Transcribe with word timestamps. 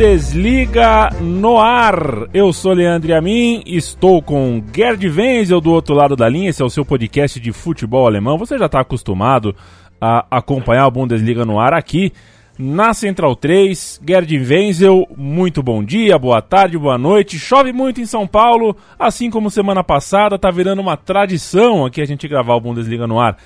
Bundesliga 0.00 1.10
no 1.20 1.58
ar. 1.58 2.26
Eu 2.32 2.54
sou 2.54 2.72
Leandro 2.72 3.14
Amin, 3.14 3.62
estou 3.66 4.22
com 4.22 4.64
Gerd 4.74 5.06
Wenzel 5.06 5.60
do 5.60 5.70
outro 5.70 5.94
lado 5.94 6.16
da 6.16 6.26
linha. 6.26 6.48
Esse 6.48 6.62
é 6.62 6.64
o 6.64 6.70
seu 6.70 6.86
podcast 6.86 7.38
de 7.38 7.52
futebol 7.52 8.06
alemão. 8.06 8.38
Você 8.38 8.56
já 8.56 8.64
está 8.64 8.80
acostumado 8.80 9.54
a 10.00 10.24
acompanhar 10.30 10.86
a 10.86 10.90
Bundesliga 10.90 11.44
no 11.44 11.60
ar 11.60 11.74
aqui 11.74 12.14
na 12.58 12.94
Central 12.94 13.36
3. 13.36 14.00
Gerd 14.08 14.38
Wenzel, 14.38 15.06
muito 15.14 15.62
bom 15.62 15.84
dia, 15.84 16.18
boa 16.18 16.40
tarde, 16.40 16.78
boa 16.78 16.96
noite. 16.96 17.38
Chove 17.38 17.70
muito 17.70 18.00
em 18.00 18.06
São 18.06 18.26
Paulo, 18.26 18.74
assim 18.98 19.28
como 19.28 19.50
semana 19.50 19.84
passada, 19.84 20.38
tá 20.38 20.50
virando 20.50 20.80
uma 20.80 20.96
tradição 20.96 21.84
aqui 21.84 22.00
a 22.00 22.06
gente 22.06 22.26
gravar 22.26 22.54
o 22.54 22.60
Bundesliga 22.62 23.06
no 23.06 23.20
ar 23.20 23.36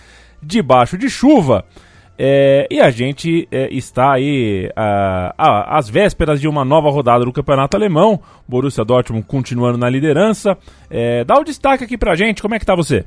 debaixo 0.40 0.96
de 0.96 1.10
chuva. 1.10 1.64
É, 2.18 2.68
e 2.70 2.80
a 2.80 2.90
gente 2.90 3.48
é, 3.50 3.68
está 3.74 4.12
aí 4.12 4.70
a, 4.76 5.34
a, 5.36 5.78
às 5.78 5.88
vésperas 5.88 6.40
de 6.40 6.46
uma 6.46 6.64
nova 6.64 6.90
rodada 6.90 7.24
do 7.24 7.32
Campeonato 7.32 7.76
Alemão. 7.76 8.20
Borussia 8.46 8.84
Dortmund 8.84 9.26
continuando 9.26 9.78
na 9.78 9.88
liderança. 9.88 10.56
É, 10.90 11.24
dá 11.24 11.34
o 11.34 11.44
destaque 11.44 11.84
aqui 11.84 11.98
pra 11.98 12.14
gente, 12.14 12.40
como 12.40 12.54
é 12.54 12.58
que 12.58 12.66
tá 12.66 12.74
você? 12.74 13.04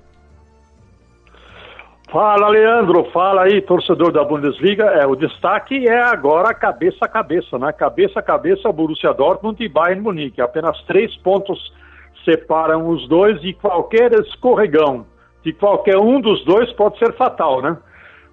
Fala, 2.11 2.49
Leandro. 2.49 3.05
Fala 3.11 3.43
aí, 3.43 3.61
torcedor 3.61 4.11
da 4.11 4.23
Bundesliga. 4.23 4.85
É, 4.85 5.05
o 5.05 5.15
destaque 5.15 5.87
é 5.87 6.01
agora 6.01 6.53
cabeça 6.53 6.99
a 7.01 7.07
cabeça, 7.07 7.57
né? 7.57 7.71
Cabeça 7.71 8.19
a 8.19 8.23
cabeça, 8.23 8.71
Borussia 8.71 9.13
Dortmund 9.13 9.61
e 9.63 9.69
Bayern 9.69 10.01
Munique. 10.01 10.41
Apenas 10.41 10.81
três 10.83 11.15
pontos 11.17 11.59
separam 12.23 12.89
os 12.89 13.07
dois 13.07 13.41
e 13.43 13.53
qualquer 13.53 14.11
escorregão 14.13 15.05
de 15.43 15.53
qualquer 15.53 15.97
um 15.97 16.19
dos 16.19 16.43
dois 16.43 16.71
pode 16.73 16.97
ser 16.97 17.13
fatal, 17.13 17.61
né? 17.61 17.77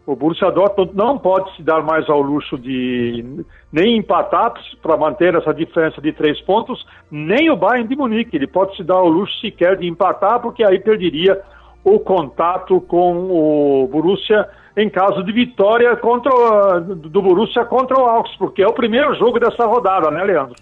O 0.06 0.14
Borussia 0.14 0.50
Dortmund 0.50 0.92
não 0.94 1.18
pode 1.18 1.56
se 1.56 1.62
dar 1.62 1.82
mais 1.82 2.08
ao 2.10 2.20
luxo 2.20 2.58
de 2.58 3.24
nem 3.72 3.96
empatar 3.96 4.52
para 4.82 4.98
manter 4.98 5.34
essa 5.34 5.52
diferença 5.52 6.00
de 6.00 6.12
três 6.12 6.38
pontos, 6.42 6.84
nem 7.10 7.50
o 7.50 7.56
Bayern 7.56 7.88
de 7.88 7.96
Munique. 7.96 8.36
Ele 8.36 8.46
pode 8.46 8.76
se 8.76 8.84
dar 8.84 8.96
ao 8.96 9.08
luxo 9.08 9.32
sequer 9.40 9.78
de 9.78 9.86
empatar, 9.86 10.40
porque 10.40 10.62
aí 10.62 10.78
perderia 10.78 11.40
o 11.82 11.98
contato 11.98 12.80
com 12.82 13.30
o 13.30 13.88
Borussia 13.90 14.46
em 14.76 14.90
caso 14.90 15.22
de 15.22 15.32
vitória 15.32 15.96
contra, 15.96 16.80
do 16.80 17.22
Borussia 17.22 17.64
contra 17.64 17.98
o 17.98 18.04
Augsburg, 18.04 18.54
que 18.54 18.62
é 18.62 18.66
o 18.66 18.72
primeiro 18.72 19.14
jogo 19.14 19.38
dessa 19.38 19.64
rodada, 19.64 20.10
né, 20.10 20.22
Leandro? 20.24 20.56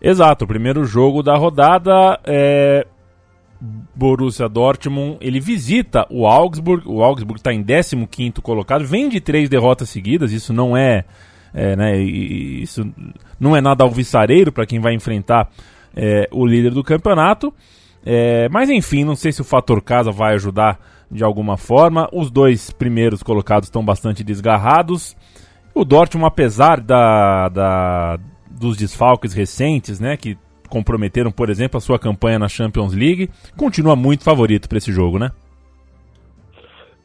Exato, 0.00 0.44
o 0.46 0.48
primeiro 0.48 0.84
jogo 0.84 1.22
da 1.22 1.36
rodada 1.36 2.18
é 2.24 2.86
Borussia 3.60 4.48
Dortmund, 4.48 5.18
ele 5.20 5.38
visita 5.38 6.06
o 6.10 6.26
Augsburg, 6.26 6.82
o 6.86 7.02
Augsburg 7.02 7.38
está 7.38 7.52
em 7.52 7.62
15º 7.62 8.40
colocado, 8.40 8.84
vem 8.86 9.08
de 9.08 9.20
três 9.20 9.48
derrotas 9.48 9.90
seguidas, 9.90 10.32
isso 10.32 10.52
não 10.52 10.76
é, 10.76 11.04
é 11.52 11.76
né, 11.76 11.98
isso 12.00 12.90
não 13.38 13.54
é 13.54 13.60
nada 13.60 13.84
alvissareiro 13.84 14.50
para 14.50 14.64
quem 14.64 14.80
vai 14.80 14.94
enfrentar 14.94 15.50
é, 15.94 16.26
o 16.32 16.46
líder 16.46 16.70
do 16.70 16.82
campeonato, 16.82 17.52
é, 18.04 18.48
mas 18.48 18.70
enfim, 18.70 19.04
não 19.04 19.14
sei 19.14 19.30
se 19.30 19.42
o 19.42 19.44
fator 19.44 19.82
casa 19.82 20.10
vai 20.10 20.34
ajudar 20.34 20.80
de 21.10 21.22
alguma 21.22 21.58
forma, 21.58 22.08
os 22.12 22.30
dois 22.30 22.70
primeiros 22.70 23.22
colocados 23.22 23.66
estão 23.66 23.84
bastante 23.84 24.24
desgarrados, 24.24 25.14
o 25.74 25.84
Dortmund, 25.84 26.26
apesar 26.28 26.80
da, 26.80 27.48
da 27.48 28.18
dos 28.50 28.76
desfalques 28.76 29.32
recentes, 29.32 30.00
né, 30.00 30.16
que 30.16 30.36
comprometeram, 30.70 31.30
por 31.30 31.50
exemplo, 31.50 31.76
a 31.76 31.80
sua 31.80 31.98
campanha 31.98 32.38
na 32.38 32.48
Champions 32.48 32.94
League, 32.94 33.28
continua 33.56 33.94
muito 33.94 34.24
favorito 34.24 34.68
para 34.68 34.78
esse 34.78 34.92
jogo, 34.92 35.18
né? 35.18 35.30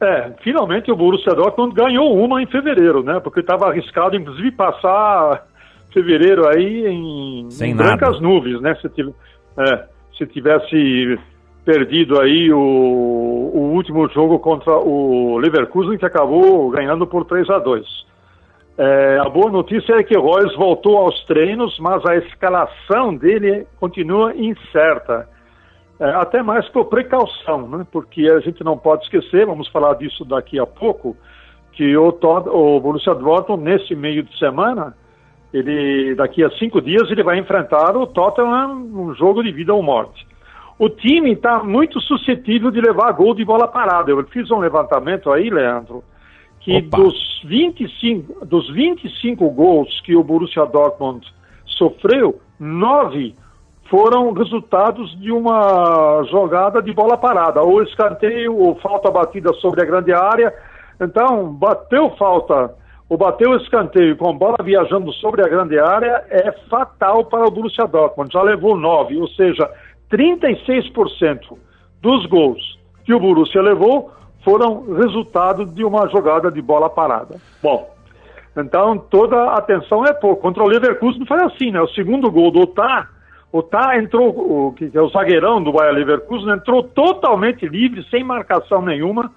É, 0.01 0.31
finalmente 0.43 0.91
o 0.91 0.95
Borussia 0.95 1.33
Dortmund 1.33 1.73
ganhou 1.73 2.17
uma 2.17 2.41
em 2.41 2.45
fevereiro, 2.45 3.03
né? 3.03 3.19
Porque 3.19 3.39
estava 3.39 3.67
arriscado, 3.67 4.15
inclusive, 4.15 4.51
passar 4.51 5.47
fevereiro 5.91 6.47
aí 6.47 6.85
em, 6.85 7.49
Sem 7.49 7.71
em 7.71 7.75
brancas 7.75 8.19
nuvens, 8.19 8.61
né? 8.61 8.75
Se, 8.81 8.89
tiv 8.89 9.09
é, 9.57 9.83
se 10.17 10.27
tivesse 10.27 11.17
perdido 11.63 12.21
aí 12.21 12.51
o, 12.51 12.59
o, 12.59 13.71
último 13.73 14.07
jogo 14.09 14.37
contra 14.37 14.73
o 14.77 15.37
Leverkusen, 15.39 15.97
que 15.97 16.05
acabou 16.05 16.69
ganhando 16.69 17.07
por 17.07 17.25
3 17.25 17.49
a 17.49 17.59
2 17.59 18.05
é, 18.77 19.19
a 19.19 19.29
boa 19.29 19.49
notícia 19.49 19.93
é 19.93 20.03
que 20.03 20.17
Royce 20.17 20.55
voltou 20.57 20.97
aos 20.97 21.23
treinos, 21.25 21.77
mas 21.79 22.05
a 22.05 22.17
escalação 22.17 23.15
dele 23.15 23.65
continua 23.79 24.35
incerta. 24.35 25.29
É, 25.97 26.09
até 26.09 26.43
mais 26.43 26.67
por 26.69 26.85
precaução, 26.85 27.69
né? 27.69 27.87
porque 27.89 28.29
a 28.29 28.39
gente 28.41 28.63
não 28.65 28.77
pode 28.77 29.03
esquecer, 29.03 29.45
vamos 29.45 29.69
falar 29.69 29.93
disso 29.93 30.25
daqui 30.25 30.59
a 30.59 30.65
pouco, 30.65 31.15
que 31.71 31.95
o, 31.95 32.11
Todd, 32.11 32.49
o 32.49 32.79
Borussia 32.81 33.15
Dortmund, 33.15 33.63
nesse 33.63 33.95
meio 33.95 34.23
de 34.23 34.37
semana, 34.37 34.93
ele 35.53 36.13
daqui 36.15 36.43
a 36.43 36.49
cinco 36.51 36.81
dias 36.81 37.09
ele 37.09 37.23
vai 37.23 37.37
enfrentar 37.37 37.95
o 37.95 38.05
Tottenham 38.05 38.75
num 38.75 39.13
jogo 39.15 39.41
de 39.41 39.53
vida 39.53 39.73
ou 39.73 39.81
morte. 39.81 40.27
O 40.77 40.89
time 40.89 41.31
está 41.31 41.63
muito 41.63 42.01
suscetível 42.01 42.69
de 42.69 42.81
levar 42.81 43.13
gol 43.13 43.33
de 43.33 43.45
bola 43.45 43.65
parada. 43.65 44.11
Eu 44.11 44.21
fiz 44.25 44.51
um 44.51 44.59
levantamento 44.59 45.31
aí, 45.31 45.49
Leandro, 45.49 46.03
que 46.65 46.81
dos 46.81 47.41
25, 47.45 48.43
dos 48.43 48.67
25 48.73 49.49
gols 49.51 50.01
que 50.01 50.15
o 50.15 50.23
Borussia 50.23 50.65
Dortmund 50.65 51.23
sofreu, 51.63 52.41
nove 52.59 53.35
foram 53.87 54.33
resultados 54.33 55.15
de 55.21 55.31
uma 55.31 56.23
jogada 56.31 56.81
de 56.81 56.91
bola 56.91 57.17
parada, 57.17 57.61
ou 57.61 57.83
escanteio, 57.83 58.57
ou 58.57 58.75
falta 58.77 59.11
batida 59.11 59.53
sobre 59.53 59.83
a 59.83 59.85
grande 59.85 60.11
área. 60.11 60.51
Então, 60.99 61.53
bateu 61.53 62.09
falta, 62.17 62.73
ou 63.07 63.15
bateu 63.15 63.55
escanteio 63.57 64.17
com 64.17 64.35
bola 64.35 64.57
viajando 64.63 65.13
sobre 65.13 65.43
a 65.43 65.47
grande 65.47 65.77
área, 65.77 66.25
é 66.31 66.51
fatal 66.67 67.25
para 67.25 67.45
o 67.45 67.51
Borussia 67.51 67.85
Dortmund. 67.85 68.33
Já 68.33 68.41
levou 68.41 68.75
nove, 68.75 69.15
ou 69.17 69.27
seja, 69.27 69.69
36% 70.11 71.55
dos 72.01 72.25
gols 72.25 72.79
que 73.03 73.13
o 73.13 73.19
Borussia 73.19 73.61
levou 73.61 74.09
foram 74.45 74.93
resultado 74.93 75.65
de 75.65 75.83
uma 75.83 76.07
jogada 76.07 76.51
de 76.51 76.61
bola 76.61 76.87
parada. 76.87 77.35
Bom, 77.63 77.91
então 78.55 78.97
toda 78.97 79.35
a 79.35 79.57
atenção 79.57 80.05
é 80.05 80.13
pouco. 80.13 80.43
Contra 80.43 80.63
o 80.63 80.67
Leverkusen 80.67 81.25
foi 81.25 81.43
assim, 81.43 81.71
né? 81.71 81.81
O 81.81 81.89
segundo 81.89 82.31
gol 82.31 82.51
do 82.51 82.61
Otá, 82.61 83.09
o 83.51 83.57
Otá 83.57 83.97
entrou, 83.97 84.29
o, 84.29 84.73
que 84.73 84.91
é 84.93 85.01
o 85.01 85.09
zagueirão 85.09 85.61
do 85.61 85.73
Bayer 85.73 85.95
Leverkusen, 85.95 86.53
entrou 86.53 86.83
totalmente 86.83 87.67
livre, 87.67 88.05
sem 88.11 88.23
marcação 88.23 88.83
nenhuma, 88.83 89.31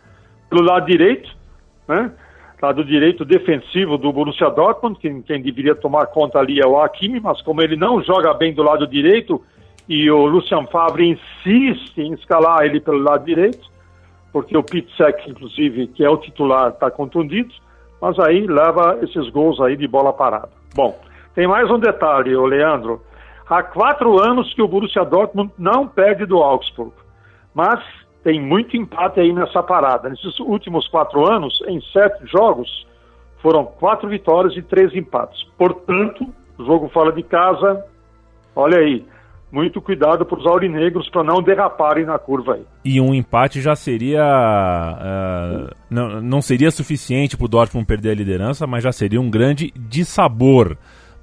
pelo 0.51 0.63
lado 0.63 0.87
direito, 0.87 1.35
né? 1.89 2.13
Lado 2.61 2.85
direito 2.85 3.25
defensivo 3.25 3.97
do 3.97 4.13
Borussia 4.13 4.51
Dortmund, 4.51 4.99
quem, 4.99 5.23
quem 5.23 5.41
deveria 5.41 5.77
tomar 5.77 6.07
conta 6.07 6.41
ali 6.41 6.61
é 6.61 6.67
o 6.67 6.79
Hakimi, 6.79 7.21
mas 7.21 7.41
como 7.41 7.63
ele 7.63 7.77
não 7.77 8.03
joga 8.03 8.35
bem 8.35 8.53
do 8.53 8.65
lado 8.65 8.87
direito 8.87 9.41
e 9.89 10.11
o 10.11 10.27
Lucian 10.27 10.67
Favre 10.67 11.09
insiste 11.09 11.99
em 11.99 12.13
escalar 12.15 12.65
ele 12.65 12.81
pelo 12.81 12.99
lado 12.99 13.25
direito, 13.25 13.71
porque 14.33 14.57
o 14.57 14.63
Pitzek, 14.63 15.31
inclusive, 15.31 15.89
que 15.89 16.05
é 16.05 16.11
o 16.11 16.17
titular, 16.17 16.71
está 16.71 16.91
contundido, 16.91 17.53
mas 18.01 18.19
aí 18.19 18.47
leva 18.47 18.99
esses 19.03 19.29
gols 19.31 19.61
aí 19.61 19.77
de 19.77 19.89
bola 19.89 20.13
parada. 20.13 20.51
Bom, 20.75 20.99
tem 21.35 21.47
mais 21.47 21.71
um 21.71 21.79
detalhe, 21.79 22.35
o 22.37 22.47
Leandro. 22.47 23.03
Há 23.49 23.63
quatro 23.63 24.21
anos 24.23 24.53
que 24.53 24.63
o 24.63 24.69
Borussia 24.69 25.05
Dortmund 25.05 25.53
não 25.59 25.89
perde 25.89 26.27
do 26.27 26.39
Augsburg, 26.39 26.93
mas 27.55 27.81
tem 28.23 28.41
muito 28.41 28.77
empate 28.77 29.21
aí 29.21 29.33
nessa 29.33 29.63
parada. 29.63 30.09
Nesses 30.09 30.39
últimos 30.39 30.87
quatro 30.89 31.27
anos, 31.27 31.63
em 31.67 31.81
sete 31.81 32.27
jogos, 32.27 32.87
foram 33.41 33.65
quatro 33.65 34.09
vitórias 34.09 34.57
e 34.57 34.63
três 34.63 34.95
empates. 34.95 35.45
Portanto, 35.57 36.27
jogo 36.59 36.89
fora 36.89 37.13
de 37.13 37.23
casa, 37.23 37.85
olha 38.55 38.79
aí, 38.79 39.07
muito 39.51 39.81
cuidado 39.81 40.25
para 40.27 40.39
os 40.39 40.47
aurinegros 40.47 41.09
para 41.09 41.25
não 41.25 41.43
derraparem 41.43 42.05
na 42.05 42.19
curva 42.19 42.55
aí. 42.55 42.63
E 42.85 43.01
um 43.01 43.15
empate 43.15 43.61
já 43.61 43.75
seria. 43.75 44.23
Uh, 44.23 45.75
não, 45.91 46.21
não 46.21 46.43
seria 46.43 46.71
suficiente 46.71 47.37
para 47.37 47.47
o 47.47 47.49
Dortmund 47.49 47.87
perder 47.87 48.11
a 48.11 48.15
liderança, 48.15 48.67
mas 48.67 48.85
já 48.85 48.93
seria 48.93 49.21
um 49.21 49.31
grande 49.31 49.73
dissabor 49.77 50.77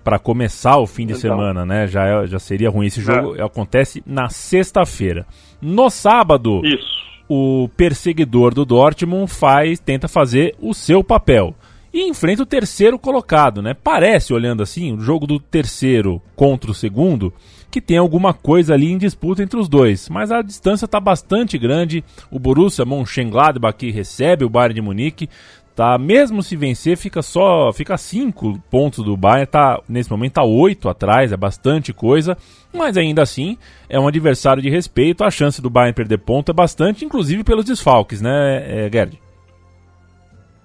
para 0.03 0.19
começar 0.19 0.77
o 0.77 0.85
fim 0.85 1.07
de 1.07 1.13
então, 1.13 1.21
semana, 1.21 1.65
né? 1.65 1.87
Já, 1.87 2.05
é, 2.05 2.27
já 2.27 2.37
seria 2.37 2.69
ruim. 2.69 2.85
Esse 2.85 3.01
jogo 3.01 3.35
é. 3.35 3.43
acontece 3.43 4.03
na 4.05 4.29
sexta-feira. 4.29 5.25
No 5.59 5.89
sábado, 5.89 6.61
Isso. 6.63 6.85
o 7.27 7.67
perseguidor 7.75 8.53
do 8.53 8.65
Dortmund 8.65 9.31
faz, 9.31 9.79
tenta 9.79 10.07
fazer 10.07 10.55
o 10.59 10.75
seu 10.75 11.03
papel. 11.03 11.55
E 11.95 12.09
enfrenta 12.09 12.43
o 12.43 12.45
terceiro 12.45 12.99
colocado, 12.99 13.61
né? 13.61 13.73
Parece, 13.73 14.33
olhando 14.33 14.61
assim, 14.61 14.91
o 14.91 14.99
jogo 14.99 15.25
do 15.25 15.39
terceiro 15.39 16.21
contra 16.35 16.69
o 16.69 16.73
segundo, 16.73 17.31
que 17.71 17.79
tem 17.79 17.97
alguma 17.97 18.33
coisa 18.33 18.73
ali 18.73 18.91
em 18.91 18.97
disputa 18.97 19.41
entre 19.41 19.57
os 19.57 19.69
dois, 19.69 20.09
mas 20.09 20.29
a 20.29 20.41
distância 20.41 20.83
está 20.83 20.99
bastante 20.99 21.57
grande. 21.57 22.03
O 22.29 22.37
Borussia 22.37 22.83
Mönchengladbach 22.83 23.77
que 23.77 23.91
recebe 23.91 24.43
o 24.43 24.49
Bayern 24.49 24.73
de 24.73 24.81
Munique, 24.81 25.29
tá 25.73 25.97
mesmo 25.97 26.43
se 26.43 26.57
vencer 26.57 26.97
fica 26.97 27.21
só 27.21 27.71
fica 27.71 27.97
cinco 27.97 28.61
pontos 28.69 29.01
do 29.01 29.15
Bayern, 29.15 29.47
tá 29.47 29.81
nesse 29.87 30.11
momento 30.11 30.33
tá 30.33 30.43
oito 30.43 30.89
atrás, 30.89 31.31
é 31.31 31.37
bastante 31.37 31.93
coisa, 31.93 32.37
mas 32.73 32.97
ainda 32.97 33.21
assim 33.21 33.57
é 33.87 33.97
um 33.97 34.09
adversário 34.09 34.61
de 34.61 34.69
respeito. 34.69 35.23
A 35.23 35.31
chance 35.31 35.61
do 35.61 35.69
Bayern 35.69 35.95
perder 35.95 36.17
ponto 36.17 36.51
é 36.51 36.53
bastante, 36.53 37.05
inclusive 37.05 37.41
pelos 37.41 37.63
desfalques, 37.63 38.19
né, 38.21 38.85
é, 38.85 38.89
Gerd? 38.91 39.24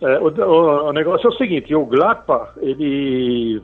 É, 0.00 0.18
o, 0.18 0.28
o, 0.28 0.88
o, 0.88 0.92
negócio 0.92 1.26
é 1.26 1.30
o 1.30 1.36
seguinte, 1.36 1.74
o 1.74 1.84
Gladbach, 1.84 2.52
ele 2.58 3.62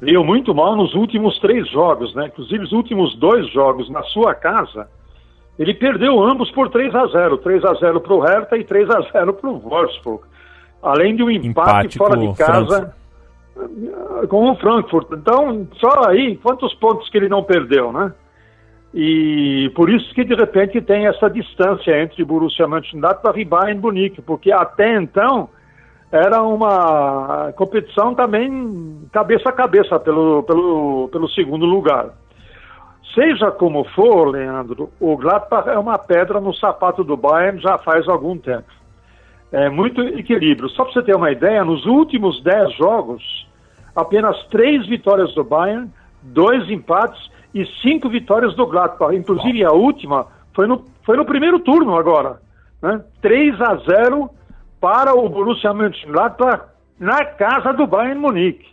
veio 0.00 0.24
muito 0.24 0.54
mal 0.54 0.76
nos 0.76 0.94
últimos 0.94 1.38
três 1.38 1.68
jogos, 1.70 2.14
né? 2.14 2.26
Inclusive 2.26 2.64
os 2.64 2.72
últimos 2.72 3.16
dois 3.16 3.48
jogos 3.52 3.88
na 3.90 4.02
sua 4.04 4.34
casa, 4.34 4.88
ele 5.58 5.74
perdeu 5.74 6.22
ambos 6.22 6.50
por 6.50 6.68
3 6.68 6.94
a 6.94 7.06
0 7.06 7.38
3 7.38 7.64
a 7.64 7.74
0 7.74 8.00
para 8.00 8.14
o 8.14 8.20
Hertha 8.20 8.56
e 8.56 8.64
3 8.64 8.90
a 8.90 9.00
0 9.12 9.34
para 9.34 9.50
o 9.50 9.58
Wolfsburg. 9.58 10.22
Além 10.82 11.16
de 11.16 11.22
um 11.22 11.30
empate, 11.30 11.48
empate 11.48 11.98
fora 11.98 12.16
de 12.16 12.36
casa 12.36 12.94
Frankfurt. 13.54 14.28
com 14.28 14.50
o 14.50 14.56
Frankfurt. 14.56 15.08
Então, 15.12 15.68
só 15.80 16.08
aí, 16.08 16.36
quantos 16.36 16.72
pontos 16.74 17.08
que 17.08 17.18
ele 17.18 17.28
não 17.28 17.42
perdeu, 17.42 17.92
né? 17.92 18.12
E 18.94 19.70
por 19.74 19.90
isso 19.90 20.14
que 20.14 20.24
de 20.24 20.34
repente 20.34 20.80
tem 20.80 21.06
essa 21.06 21.28
distância 21.28 22.00
entre 22.00 22.24
Borussia 22.24 22.66
Mönchengladbach 22.66 23.38
e 23.38 23.44
Bayern 23.44 23.80
Munique, 23.80 24.22
porque 24.22 24.50
até 24.50 24.96
então 24.96 25.48
era 26.10 26.42
uma 26.42 27.52
competição 27.56 28.14
também 28.14 29.06
cabeça 29.12 29.48
a 29.48 29.52
cabeça 29.52 30.00
pelo, 30.00 30.42
pelo, 30.42 31.08
pelo 31.12 31.28
segundo 31.28 31.66
lugar. 31.66 32.10
Seja 33.14 33.50
como 33.50 33.84
for, 33.84 34.28
Leandro, 34.28 34.90
o 35.00 35.16
Gladbach 35.16 35.68
é 35.68 35.78
uma 35.78 35.98
pedra 35.98 36.40
no 36.40 36.54
sapato 36.54 37.02
do 37.02 37.16
Bayern 37.16 37.60
já 37.60 37.78
faz 37.78 38.08
algum 38.08 38.36
tempo. 38.38 38.70
É 39.50 39.68
muito 39.68 40.02
equilíbrio. 40.02 40.68
Só 40.70 40.84
para 40.84 40.92
você 40.92 41.02
ter 41.02 41.16
uma 41.16 41.30
ideia, 41.30 41.64
nos 41.64 41.86
últimos 41.86 42.42
10 42.42 42.76
jogos, 42.76 43.48
apenas 43.96 44.36
três 44.48 44.86
vitórias 44.86 45.34
do 45.34 45.42
Bayern, 45.42 45.90
dois 46.22 46.68
empates 46.70 47.30
e 47.54 47.64
cinco 47.82 48.08
vitórias 48.08 48.54
do 48.54 48.66
Gladbach. 48.66 49.14
Inclusive 49.16 49.64
a 49.64 49.72
última 49.72 50.26
foi 50.54 50.66
no, 50.66 50.84
foi 51.02 51.16
no 51.16 51.24
primeiro 51.24 51.58
turno 51.60 51.96
agora. 51.96 52.40
Né? 52.82 53.02
3 53.22 53.60
a 53.60 53.74
0 53.76 54.30
para 54.80 55.14
o 55.14 55.28
Borussia 55.28 55.72
Mönchengladbach 55.72 56.64
na 56.98 57.24
casa 57.24 57.72
do 57.72 57.86
Bayern 57.86 58.20
Munique. 58.20 58.66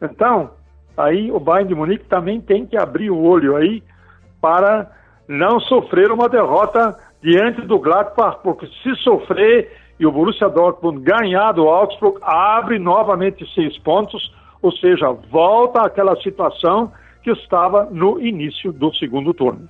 Então, 0.00 0.50
aí 0.96 1.30
o 1.30 1.38
Bayern 1.38 1.68
de 1.68 1.74
Munique 1.74 2.04
também 2.06 2.40
tem 2.40 2.66
que 2.66 2.76
abrir 2.76 3.10
o 3.10 3.22
olho 3.22 3.56
aí 3.56 3.82
para 4.40 4.90
não 5.28 5.60
sofrer 5.60 6.10
uma 6.10 6.28
derrota 6.28 6.96
diante 7.22 7.62
do 7.62 7.78
Gladbach, 7.78 8.38
porque 8.42 8.66
se 8.82 8.94
sofrer 8.96 9.70
e 9.98 10.06
o 10.06 10.10
Borussia 10.10 10.48
Dortmund 10.48 11.00
ganhar 11.00 11.52
do 11.52 11.68
Augsburg, 11.68 12.18
abre 12.22 12.78
novamente 12.78 13.46
seis 13.54 13.78
pontos, 13.78 14.34
ou 14.60 14.72
seja, 14.72 15.12
volta 15.30 15.82
àquela 15.82 16.16
situação 16.16 16.92
que 17.22 17.30
estava 17.30 17.84
no 17.88 18.20
início 18.20 18.72
do 18.72 18.92
segundo 18.96 19.32
turno. 19.32 19.68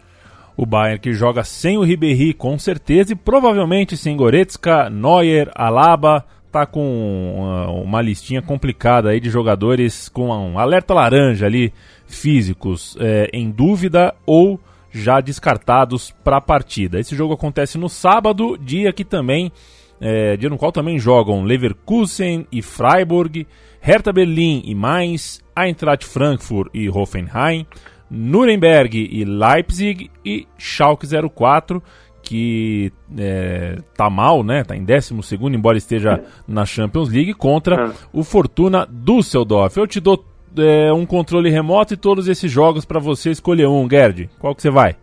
O 0.56 0.66
Bayern 0.66 1.00
que 1.00 1.12
joga 1.12 1.44
sem 1.44 1.78
o 1.78 1.82
Ribéry 1.82 2.34
com 2.34 2.58
certeza 2.58 3.12
e 3.12 3.16
provavelmente 3.16 3.96
sem 3.96 4.16
Goretzka, 4.16 4.90
Neuer, 4.90 5.50
Alaba, 5.54 6.24
tá 6.52 6.66
com 6.66 7.34
uma, 7.36 7.70
uma, 7.70 8.02
listinha 8.02 8.42
complicada 8.42 9.08
aí 9.08 9.18
de 9.18 9.30
jogadores 9.30 10.10
com 10.10 10.28
um 10.28 10.58
alerta 10.58 10.92
laranja 10.92 11.46
ali, 11.46 11.72
físicos, 12.06 12.94
é, 13.00 13.30
em 13.32 13.50
dúvida 13.50 14.14
ou 14.26 14.60
já 14.90 15.20
descartados 15.20 16.10
para 16.22 16.36
a 16.36 16.40
partida. 16.40 17.00
Esse 17.00 17.16
jogo 17.16 17.32
acontece 17.32 17.78
no 17.78 17.88
sábado, 17.88 18.58
dia 18.58 18.92
que 18.92 19.04
também, 19.04 19.50
é, 19.98 20.36
dia 20.36 20.50
no 20.50 20.58
qual 20.58 20.70
também 20.70 20.98
jogam 20.98 21.42
Leverkusen 21.42 22.46
e 22.52 22.60
Freiburg, 22.60 23.46
Hertha 23.80 24.12
Berlim 24.12 24.62
e 24.66 24.74
Mainz, 24.74 25.42
Eintracht 25.56 26.04
Frankfurt 26.04 26.68
e 26.74 26.90
Hoffenheim, 26.90 27.66
Nuremberg 28.12 29.08
e 29.10 29.24
Leipzig 29.24 30.10
e 30.22 30.46
Schalke 30.58 31.06
04, 31.34 31.82
que 32.22 32.92
é, 33.18 33.78
tá 33.96 34.10
mal, 34.10 34.44
né? 34.44 34.62
Tá 34.62 34.76
em 34.76 34.84
12 34.84 35.14
embora 35.54 35.78
esteja 35.78 36.22
na 36.46 36.66
Champions 36.66 37.10
League, 37.10 37.32
contra 37.32 37.86
é. 37.86 37.90
o 38.12 38.22
Fortuna 38.22 38.86
Düsseldorf. 38.88 39.78
Eu 39.78 39.86
te 39.86 39.98
dou 39.98 40.22
é, 40.58 40.92
um 40.92 41.06
controle 41.06 41.48
remoto 41.48 41.94
e 41.94 41.96
todos 41.96 42.28
esses 42.28 42.50
jogos 42.50 42.84
para 42.84 43.00
você 43.00 43.30
escolher 43.30 43.66
um, 43.66 43.88
Gerd. 43.88 44.28
Qual 44.38 44.54
que 44.54 44.60
você 44.60 44.70
vai? 44.70 44.94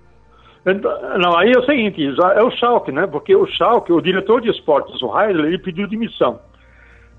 Então, 0.65 0.91
não, 1.17 1.35
aí 1.35 1.51
é 1.51 1.59
o 1.59 1.65
seguinte, 1.65 2.05
é 2.05 2.43
o 2.43 2.51
Schalke, 2.51 2.91
né? 2.91 3.07
Porque 3.07 3.35
o 3.35 3.47
Schalke, 3.47 3.91
o 3.91 4.01
diretor 4.01 4.39
de 4.39 4.51
esportes, 4.51 5.01
o 5.01 5.19
Heidler, 5.19 5.47
ele 5.47 5.57
pediu 5.57 5.87
demissão 5.87 6.39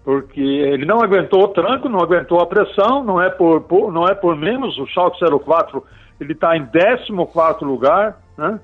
porque 0.05 0.41
ele 0.41 0.85
não 0.85 1.01
aguentou 1.01 1.45
o 1.45 1.49
tranco, 1.49 1.89
não 1.89 2.01
aguentou 2.01 2.41
a 2.41 2.47
pressão, 2.47 3.05
não 3.05 3.21
é 3.21 3.29
por, 3.29 3.61
por 3.63 3.93
não 3.93 4.07
é 4.07 4.15
por 4.15 4.35
menos, 4.37 4.79
o 4.79 4.87
Schalke 4.87 5.19
04 5.19 5.85
ele 6.21 6.33
está 6.33 6.57
em 6.57 6.67
14 6.67 7.65
lugar, 7.65 8.19
né? 8.37 8.61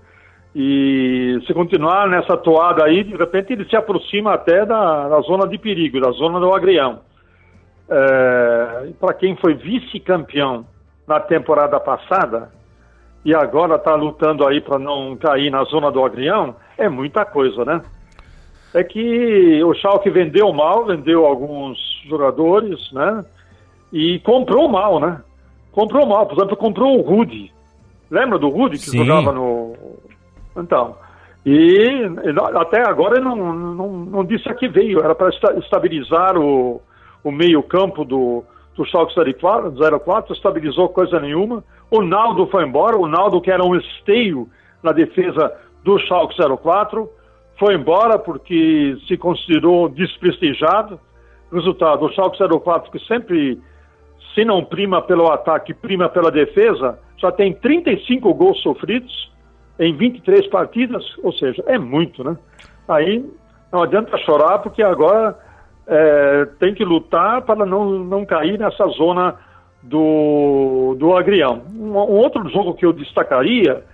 E 0.54 1.38
se 1.46 1.52
continuar 1.52 2.08
nessa 2.08 2.34
toada 2.36 2.84
aí, 2.84 3.04
de 3.04 3.14
repente 3.14 3.52
ele 3.52 3.68
se 3.68 3.76
aproxima 3.76 4.32
até 4.32 4.64
da, 4.64 5.08
da 5.08 5.20
zona 5.20 5.46
de 5.46 5.58
perigo, 5.58 6.00
da 6.00 6.10
zona 6.12 6.40
do 6.40 6.54
agrião. 6.54 7.00
É, 7.88 8.88
Para 8.98 9.12
quem 9.14 9.36
foi 9.36 9.52
vice-campeão 9.54 10.66
na 11.06 11.20
temporada 11.20 11.78
passada 11.78 12.50
e 13.22 13.34
agora 13.34 13.74
está 13.74 13.94
lutando 13.94 14.46
aí 14.46 14.60
para 14.60 14.78
não 14.78 15.14
cair 15.16 15.50
na 15.50 15.62
zona 15.64 15.90
do 15.90 16.02
agrião, 16.02 16.56
é 16.78 16.88
muita 16.88 17.24
coisa, 17.24 17.64
né? 17.64 17.82
É 18.74 18.84
que 18.84 19.62
o 19.64 19.74
Schalke 19.74 20.10
vendeu 20.10 20.52
mal, 20.52 20.84
vendeu 20.84 21.24
alguns 21.24 21.78
jogadores, 22.08 22.92
né? 22.92 23.24
E 23.92 24.18
comprou 24.20 24.68
mal, 24.68 25.00
né? 25.00 25.20
Comprou 25.72 26.06
mal. 26.06 26.26
Por 26.26 26.38
exemplo, 26.38 26.56
comprou 26.56 26.98
o 26.98 27.02
Rudy. 27.02 27.52
Lembra 28.10 28.38
do 28.38 28.48
Rudy 28.48 28.78
que 28.78 28.90
Sim. 28.90 28.98
jogava 28.98 29.32
no. 29.32 29.74
Então. 30.56 30.96
E 31.44 32.02
até 32.56 32.82
agora 32.88 33.20
não, 33.20 33.36
não, 33.36 33.88
não 33.88 34.24
disse 34.24 34.48
a 34.48 34.54
que 34.54 34.68
veio. 34.68 35.00
Era 35.00 35.14
para 35.14 35.30
estabilizar 35.58 36.36
o, 36.36 36.80
o 37.22 37.30
meio-campo 37.30 38.04
do, 38.04 38.42
do 38.74 38.84
Schalke 38.84 39.14
04, 39.14 40.34
estabilizou 40.34 40.88
coisa 40.88 41.20
nenhuma. 41.20 41.62
O 41.90 42.02
Naldo 42.02 42.46
foi 42.48 42.64
embora. 42.64 42.98
O 42.98 43.06
Naldo, 43.06 43.40
que 43.40 43.50
era 43.50 43.64
um 43.64 43.76
esteio 43.76 44.48
na 44.82 44.92
defesa 44.92 45.52
do 45.84 45.98
Schalke 46.00 46.34
04 46.62 47.08
foi 47.58 47.74
embora 47.74 48.18
porque 48.18 48.96
se 49.06 49.16
considerou 49.16 49.88
desprestigiado. 49.88 51.00
Resultado, 51.52 52.04
o 52.04 52.12
Schalke 52.12 52.38
04, 52.38 52.90
que 52.90 52.98
sempre, 53.06 53.60
se 54.34 54.44
não 54.44 54.64
prima 54.64 55.00
pelo 55.00 55.30
ataque, 55.30 55.72
prima 55.72 56.08
pela 56.08 56.30
defesa, 56.30 56.98
já 57.18 57.30
tem 57.32 57.54
35 57.54 58.34
gols 58.34 58.60
sofridos 58.62 59.32
em 59.78 59.96
23 59.96 60.46
partidas, 60.48 61.04
ou 61.22 61.32
seja, 61.32 61.62
é 61.66 61.78
muito, 61.78 62.24
né? 62.24 62.36
Aí 62.88 63.24
não 63.72 63.82
adianta 63.82 64.16
chorar, 64.18 64.58
porque 64.58 64.82
agora 64.82 65.38
é, 65.86 66.46
tem 66.58 66.74
que 66.74 66.84
lutar 66.84 67.42
para 67.42 67.64
não, 67.64 67.90
não 67.90 68.24
cair 68.24 68.58
nessa 68.58 68.86
zona 68.88 69.36
do, 69.82 70.96
do 70.98 71.16
agrião. 71.16 71.62
Um, 71.74 71.92
um 71.92 72.16
outro 72.16 72.48
jogo 72.48 72.74
que 72.74 72.84
eu 72.84 72.92
destacaria 72.92 73.84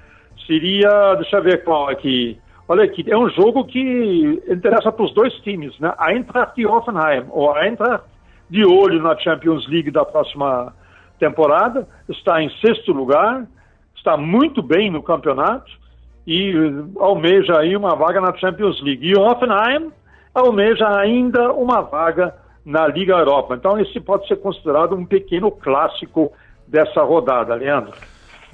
seria, 0.47 1.15
deixa 1.17 1.37
eu 1.37 1.43
ver 1.43 1.65
qual 1.65 1.89
aqui, 1.89 2.39
Olha 2.73 2.85
aqui, 2.85 3.05
é 3.07 3.19
um 3.19 3.29
jogo 3.29 3.67
que 3.67 4.43
interessa 4.49 4.91
para 4.91 5.05
os 5.05 5.13
dois 5.13 5.35
times, 5.41 5.79
né? 5.79 5.93
Eintracht 6.09 6.59
e 6.59 6.65
Hoffenheim, 6.67 7.27
ou 7.29 7.55
Eintracht 7.55 8.03
de 8.49 8.65
olho 8.65 9.03
na 9.03 9.15
Champions 9.19 9.69
League 9.69 9.91
da 9.91 10.07
próxima 10.07 10.73
temporada, 11.19 11.87
está 12.09 12.43
em 12.43 12.49
sexto 12.65 12.91
lugar, 12.91 13.47
está 13.95 14.17
muito 14.17 14.63
bem 14.63 14.91
no 14.91 15.03
campeonato 15.03 15.71
e 16.27 16.55
almeja 16.99 17.59
aí 17.59 17.77
uma 17.77 17.95
vaga 17.95 18.23
na 18.23 18.35
Champions 18.39 18.83
League. 18.83 19.07
E 19.07 19.19
Hoffenheim 19.19 19.93
almeja 20.35 20.99
ainda 20.99 21.53
uma 21.53 21.83
vaga 21.83 22.35
na 22.65 22.87
Liga 22.87 23.13
Europa. 23.19 23.55
Então 23.55 23.79
esse 23.79 24.01
pode 24.01 24.27
ser 24.27 24.37
considerado 24.37 24.97
um 24.97 25.05
pequeno 25.05 25.51
clássico 25.51 26.33
dessa 26.67 27.03
rodada, 27.03 27.55
Leandro. 27.55 27.93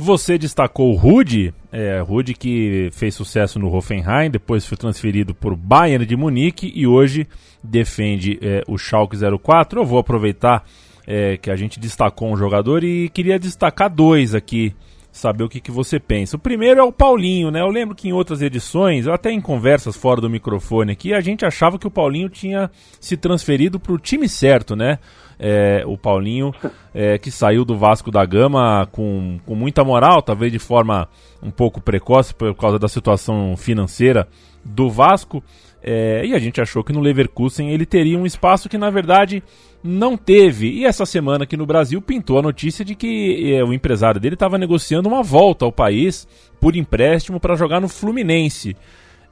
Você 0.01 0.39
destacou 0.39 0.93
o 0.93 0.95
Rude, 0.95 1.53
é, 1.73 1.99
Rude 2.01 2.33
que 2.33 2.89
fez 2.93 3.17
sucesso 3.17 3.59
no 3.59 3.75
Hoffenheim, 3.75 4.31
depois 4.31 4.65
foi 4.65 4.77
transferido 4.79 5.35
por 5.35 5.57
Bayern 5.57 6.07
de 6.07 6.17
Munique 6.17 6.71
e 6.73 6.87
hoje 6.87 7.27
defende 7.63 8.39
é, 8.41 8.63
o 8.69 8.79
Schalke 8.79 9.17
04. 9.43 9.81
Eu 9.81 9.85
vou 9.85 9.99
aproveitar 9.99 10.65
é, 11.05 11.37
que 11.37 11.51
a 11.51 11.57
gente 11.57 11.81
destacou 11.81 12.33
um 12.33 12.37
jogador 12.37 12.85
e 12.85 13.09
queria 13.09 13.41
destacar 13.41 13.91
dois 13.91 14.37
aqui, 14.37 14.73
saber 15.11 15.43
o 15.43 15.49
que, 15.49 15.61
que 15.61 15.73
você 15.73 15.99
pensa. 15.99 16.37
O 16.37 16.41
primeiro 16.41 16.79
é 16.79 16.85
o 16.85 16.93
Paulinho, 16.93 17.51
né? 17.51 17.61
Eu 17.61 17.69
lembro 17.69 17.97
que 17.97 18.09
em 18.09 18.13
outras 18.13 18.41
edições, 18.41 19.09
até 19.09 19.33
em 19.33 19.41
conversas 19.41 19.97
fora 19.97 20.21
do 20.21 20.31
microfone 20.31 20.93
aqui, 20.93 21.13
a 21.13 21.21
gente 21.21 21.45
achava 21.45 21.77
que 21.77 21.89
o 21.89 21.91
Paulinho 21.91 22.29
tinha 22.29 22.71
se 23.01 23.17
transferido 23.17 23.81
para 23.81 23.93
o 23.93 23.99
time 23.99 24.29
certo, 24.29 24.77
né? 24.77 25.01
É, 25.39 25.83
o 25.87 25.97
Paulinho, 25.97 26.53
é, 26.93 27.19
que 27.19 27.31
saiu 27.31 27.65
do 27.65 27.77
Vasco 27.77 28.11
da 28.11 28.25
Gama 28.25 28.87
com, 28.91 29.39
com 29.47 29.55
muita 29.55 29.85
moral, 29.85 30.21
talvez 30.21 30.51
de 30.51 30.59
forma 30.59 31.09
um 31.43 31.51
pouco 31.51 31.81
precoce 31.81 32.35
por 32.35 32.55
causa 32.55 32.79
da 32.79 32.89
situação 32.89 33.57
financeira 33.57 34.27
do 34.65 34.91
Vasco. 34.91 35.43
É, 35.81 36.27
e 36.27 36.35
a 36.35 36.39
gente 36.39 36.61
achou 36.61 36.83
que 36.83 36.93
no 36.93 37.01
Leverkusen 37.01 37.71
ele 37.71 37.87
teria 37.87 38.19
um 38.19 38.27
espaço 38.27 38.69
que 38.69 38.77
na 38.77 38.91
verdade 38.91 39.43
não 39.83 40.17
teve. 40.17 40.69
E 40.71 40.85
essa 40.85 41.07
semana 41.07 41.45
aqui 41.45 41.57
no 41.57 41.65
Brasil 41.67 42.03
pintou 42.03 42.39
a 42.39 42.43
notícia 42.43 42.85
de 42.85 42.95
que 42.95 43.55
é, 43.55 43.63
o 43.63 43.73
empresário 43.73 44.21
dele 44.21 44.35
estava 44.35 44.59
negociando 44.59 45.09
uma 45.09 45.23
volta 45.23 45.65
ao 45.65 45.73
país 45.73 46.27
por 46.61 46.75
empréstimo 46.75 47.39
para 47.39 47.55
jogar 47.55 47.81
no 47.81 47.89
Fluminense. 47.89 48.77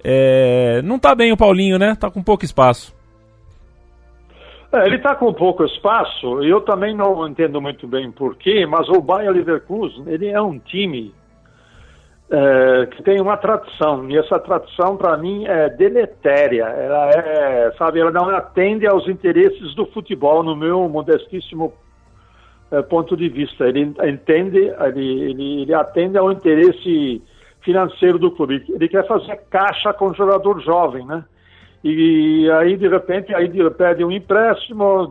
É, 0.04 0.80
não 0.82 0.96
está 0.96 1.14
bem 1.16 1.32
o 1.32 1.36
Paulinho, 1.36 1.78
né? 1.78 1.96
Tá 1.96 2.08
com 2.08 2.22
pouco 2.22 2.44
espaço. 2.44 2.95
É, 4.72 4.86
ele 4.86 4.96
está 4.96 5.14
com 5.14 5.32
pouco 5.32 5.64
espaço, 5.64 6.42
eu 6.42 6.60
também 6.60 6.94
não 6.94 7.26
entendo 7.28 7.60
muito 7.60 7.86
bem 7.86 8.10
porquê, 8.10 8.66
mas 8.66 8.88
o 8.88 9.00
Bayer 9.00 9.30
Leverkusen, 9.30 10.04
ele 10.08 10.28
é 10.28 10.40
um 10.40 10.58
time 10.58 11.14
é, 12.28 12.86
que 12.86 13.02
tem 13.04 13.20
uma 13.20 13.36
tradição, 13.36 14.10
e 14.10 14.18
essa 14.18 14.38
tradição, 14.40 14.96
para 14.96 15.16
mim, 15.16 15.46
é 15.46 15.68
deletéria. 15.68 16.64
Ela 16.64 17.10
é, 17.10 17.72
sabe, 17.78 18.00
ela 18.00 18.10
não 18.10 18.28
atende 18.30 18.86
aos 18.86 19.06
interesses 19.08 19.74
do 19.74 19.86
futebol, 19.86 20.42
no 20.42 20.56
meu 20.56 20.88
modestíssimo 20.88 21.72
é, 22.72 22.82
ponto 22.82 23.16
de 23.16 23.28
vista. 23.28 23.68
Ele 23.68 23.94
entende, 24.04 24.58
ele, 24.58 25.30
ele, 25.30 25.62
ele 25.62 25.74
atende 25.74 26.18
ao 26.18 26.32
interesse 26.32 27.22
financeiro 27.60 28.18
do 28.18 28.32
clube. 28.32 28.64
Ele 28.68 28.88
quer 28.88 29.06
fazer 29.06 29.36
caixa 29.48 29.92
com 29.92 30.12
jogador 30.12 30.60
jovem, 30.60 31.06
né? 31.06 31.24
E 31.88 32.50
aí, 32.50 32.76
de 32.76 32.88
repente, 32.88 33.32
aí 33.32 33.48
pede 33.70 34.04
um 34.04 34.10
empréstimo, 34.10 35.08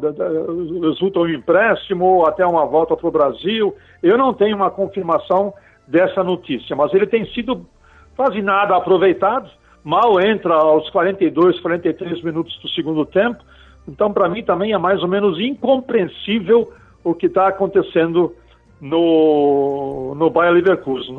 resulta 0.81 1.19
um 1.21 1.29
empréstimo, 1.29 2.25
até 2.25 2.45
uma 2.45 2.65
volta 2.65 2.97
para 2.97 3.07
o 3.07 3.11
Brasil. 3.11 3.73
Eu 4.03 4.17
não 4.17 4.33
tenho 4.33 4.57
uma 4.57 4.69
confirmação 4.69 5.53
dessa 5.87 6.21
notícia, 6.21 6.75
mas 6.75 6.93
ele 6.93 7.07
tem 7.07 7.25
sido 7.27 7.65
quase 8.13 8.41
nada 8.41 8.75
aproveitado, 8.75 9.49
mal 9.85 10.19
entra 10.19 10.53
aos 10.53 10.89
42, 10.89 11.61
43 11.61 12.21
minutos 12.21 12.59
do 12.59 12.67
segundo 12.67 13.05
tempo. 13.05 13.41
Então, 13.87 14.11
para 14.11 14.27
mim, 14.27 14.43
também 14.43 14.73
é 14.73 14.77
mais 14.77 15.01
ou 15.01 15.07
menos 15.07 15.39
incompreensível 15.39 16.73
o 17.05 17.13
que 17.13 17.27
está 17.27 17.47
acontecendo 17.47 18.35
no, 18.81 20.13
no 20.13 20.29
Bayer 20.29 20.51
Leverkusen, 20.51 21.15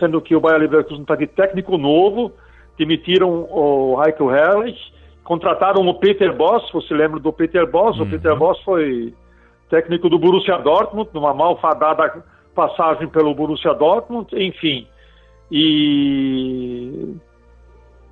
sendo 0.00 0.20
que 0.20 0.34
o 0.34 0.40
Bayer 0.40 0.58
Leverkusen 0.58 1.02
está 1.02 1.14
de 1.14 1.28
técnico 1.28 1.78
novo, 1.78 2.32
demitiram 2.78 3.46
o 3.50 4.00
Heiko 4.02 4.30
Herrlich, 4.30 4.78
contrataram 5.24 5.86
o 5.86 5.94
Peter 5.94 6.34
Boss, 6.34 6.70
você 6.72 6.94
lembra 6.94 7.18
do 7.18 7.32
Peter 7.32 7.68
Boss? 7.70 7.96
Uhum. 7.98 8.04
O 8.04 8.10
Peter 8.10 8.36
Boss 8.36 8.60
foi 8.62 9.12
técnico 9.68 10.08
do 10.08 10.18
Borussia 10.18 10.58
Dortmund, 10.58 11.10
numa 11.12 11.34
malfadada 11.34 12.24
passagem 12.54 13.08
pelo 13.08 13.34
Borussia 13.34 13.74
Dortmund, 13.74 14.28
enfim. 14.32 14.86
E 15.50 17.14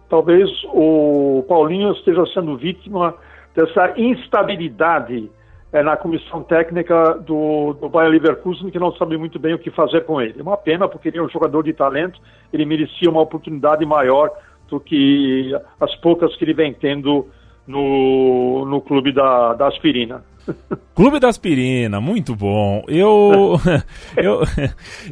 talvez 0.09 0.50
o 0.73 1.44
Paulinho 1.49 1.92
esteja 1.92 2.25
sendo 2.26 2.56
vítima 2.56 3.14
dessa 3.54 3.94
instabilidade 3.97 5.30
é, 5.73 5.83
na 5.83 5.97
comissão 5.97 6.42
técnica 6.42 7.14
do, 7.14 7.73
do 7.75 7.88
Bayer 7.88 8.11
Leverkusen, 8.12 8.71
que 8.71 8.78
não 8.78 8.92
sabe 8.94 9.16
muito 9.16 9.40
bem 9.40 9.54
o 9.54 9.59
que 9.59 9.73
fazer 9.73 10.02
com 10.02 10.21
ele. 10.21 10.40
Uma 10.40 10.56
pena, 10.56 10.88
porque 10.88 11.09
ele 11.09 11.18
é 11.18 11.23
um 11.23 11.28
jogador 11.28 11.64
de 11.64 11.73
talento, 11.73 12.21
ele 12.52 12.64
merecia 12.64 13.11
uma 13.11 13.21
oportunidade 13.21 13.85
maior 13.85 14.30
do 14.68 14.80
que 14.80 15.52
as 15.80 15.94
poucas 15.97 16.35
que 16.37 16.44
ele 16.44 16.54
vem 16.54 16.73
tendo 16.73 17.28
no, 17.66 18.64
no 18.66 18.80
clube 18.80 19.12
da, 19.12 19.54
da 19.54 19.68
aspirina. 19.68 20.23
Clube 20.94 21.18
da 21.18 21.28
Aspirina, 21.28 22.00
muito 22.00 22.37
bom. 22.37 22.85
Eu, 22.87 23.59
eu, 24.16 24.42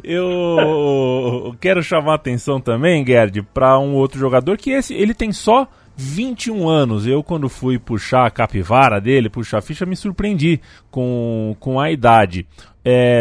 eu 0.03 1.55
quero 1.59 1.81
chamar 1.81 2.13
a 2.13 2.15
atenção 2.15 2.61
também, 2.61 3.05
Gerd, 3.05 3.41
para 3.53 3.79
um 3.79 3.95
outro 3.95 4.19
jogador 4.19 4.57
que 4.57 4.71
esse, 4.71 4.93
ele 4.93 5.13
tem 5.13 5.31
só 5.31 5.67
21 5.95 6.67
anos. 6.67 7.05
Eu, 7.07 7.23
quando 7.23 7.49
fui 7.49 7.77
puxar 7.77 8.25
a 8.25 8.31
capivara 8.31 8.99
dele, 8.99 9.29
puxar 9.29 9.59
a 9.59 9.61
ficha, 9.61 9.85
me 9.85 9.95
surpreendi 9.95 10.59
com, 10.89 11.55
com 11.59 11.79
a 11.79 11.91
idade. 11.91 12.47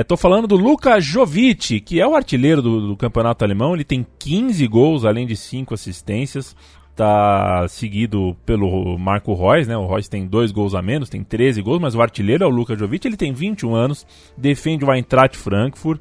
Estou 0.00 0.16
é, 0.16 0.18
falando 0.18 0.48
do 0.48 0.56
Luka 0.56 1.00
Jovic, 1.00 1.80
que 1.80 2.00
é 2.00 2.06
o 2.06 2.16
artilheiro 2.16 2.60
do, 2.60 2.88
do, 2.88 2.96
campeonato 2.96 3.44
alemão. 3.44 3.74
Ele 3.74 3.84
tem 3.84 4.04
15 4.18 4.66
gols, 4.66 5.04
além 5.04 5.26
de 5.26 5.36
5 5.36 5.72
assistências. 5.74 6.56
Está 6.90 7.66
seguido 7.68 8.36
pelo 8.44 8.98
Marco 8.98 9.32
Reus, 9.34 9.66
né? 9.66 9.76
O 9.76 9.86
Reus 9.86 10.08
tem 10.08 10.26
dois 10.26 10.52
gols 10.52 10.74
a 10.74 10.82
menos, 10.82 11.08
tem 11.08 11.24
13 11.24 11.62
gols, 11.62 11.80
mas 11.80 11.94
o 11.94 12.02
artilheiro 12.02 12.44
é 12.44 12.46
o 12.46 12.50
Luka 12.50 12.76
Jovic. 12.76 13.06
Ele 13.06 13.16
tem 13.16 13.32
21 13.32 13.74
anos, 13.74 14.06
defende 14.36 14.84
o 14.84 14.92
Eintracht 14.92 15.38
Frankfurt. 15.38 16.00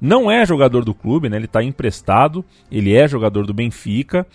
Não 0.00 0.30
é 0.30 0.46
jogador 0.46 0.84
do 0.84 0.94
clube, 0.94 1.28
né? 1.28 1.36
Ele 1.36 1.46
está 1.46 1.62
emprestado. 1.62 2.44
Ele 2.70 2.94
é 2.94 3.08
jogador 3.08 3.46
do 3.46 3.54
Benfica. 3.54 4.26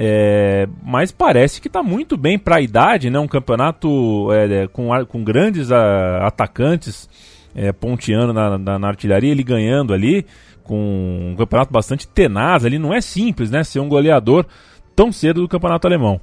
É, 0.00 0.68
mas 0.80 1.10
parece 1.10 1.60
que 1.60 1.66
está 1.66 1.82
muito 1.82 2.16
bem 2.16 2.38
para 2.38 2.58
a 2.58 2.60
idade, 2.60 3.10
né? 3.10 3.18
Um 3.18 3.26
campeonato 3.26 4.32
é, 4.32 4.62
é, 4.62 4.66
com, 4.68 4.90
com 5.06 5.24
grandes 5.24 5.72
a, 5.72 6.24
atacantes 6.24 7.08
é, 7.52 7.72
ponteando 7.72 8.32
na, 8.32 8.56
na, 8.56 8.78
na, 8.78 8.86
artilharia, 8.86 9.32
ele 9.32 9.42
ganhando 9.42 9.92
ali, 9.92 10.24
com 10.62 11.32
um 11.32 11.34
campeonato 11.36 11.72
bastante 11.72 12.06
tenaz 12.06 12.64
ali. 12.64 12.78
Não 12.78 12.94
é 12.94 13.00
simples, 13.00 13.50
né? 13.50 13.64
Ser 13.64 13.80
um 13.80 13.88
goleador 13.88 14.46
tão 14.94 15.10
cedo 15.10 15.40
do 15.40 15.48
campeonato 15.48 15.88
alemão. 15.88 16.20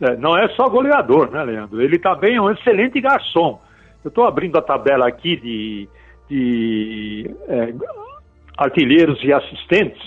É, 0.00 0.16
não 0.16 0.36
é 0.36 0.48
só 0.56 0.68
goleador, 0.68 1.30
né, 1.30 1.44
Leandro? 1.44 1.80
Ele 1.80 2.00
também 2.00 2.34
é 2.34 2.40
um 2.40 2.50
excelente 2.50 3.00
garçom. 3.00 3.60
Eu 4.04 4.08
estou 4.08 4.26
abrindo 4.26 4.58
a 4.58 4.62
tabela 4.62 5.06
aqui 5.06 5.36
de, 5.36 5.88
de 6.28 7.30
é, 7.46 7.72
artilheiros 8.58 9.22
e 9.22 9.32
assistentes 9.32 10.02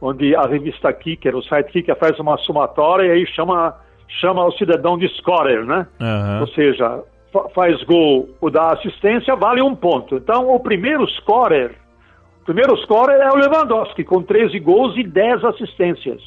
onde 0.00 0.34
a 0.34 0.42
revista 0.42 0.92
Kicker, 0.92 1.36
o 1.36 1.42
site 1.42 1.72
Kicker 1.72 1.96
faz 1.96 2.18
uma 2.18 2.36
somatória 2.38 3.06
e 3.06 3.10
aí 3.10 3.26
chama, 3.26 3.74
chama 4.20 4.44
o 4.44 4.52
cidadão 4.52 4.96
de 4.96 5.08
scorer, 5.16 5.64
né? 5.64 5.86
Uhum. 6.00 6.40
Ou 6.40 6.46
seja, 6.48 7.02
faz 7.54 7.82
gol 7.84 8.28
ou 8.40 8.50
dá 8.50 8.72
assistência, 8.72 9.34
vale 9.36 9.62
um 9.62 9.74
ponto. 9.74 10.16
Então, 10.16 10.50
o 10.50 10.60
primeiro 10.60 11.06
scorer, 11.08 11.72
o 12.42 12.44
primeiro 12.44 12.76
scorer 12.78 13.20
é 13.20 13.30
o 13.30 13.36
Lewandowski, 13.36 14.04
com 14.04 14.22
13 14.22 14.58
gols 14.60 14.96
e 14.96 15.02
10 15.02 15.44
assistências, 15.44 16.22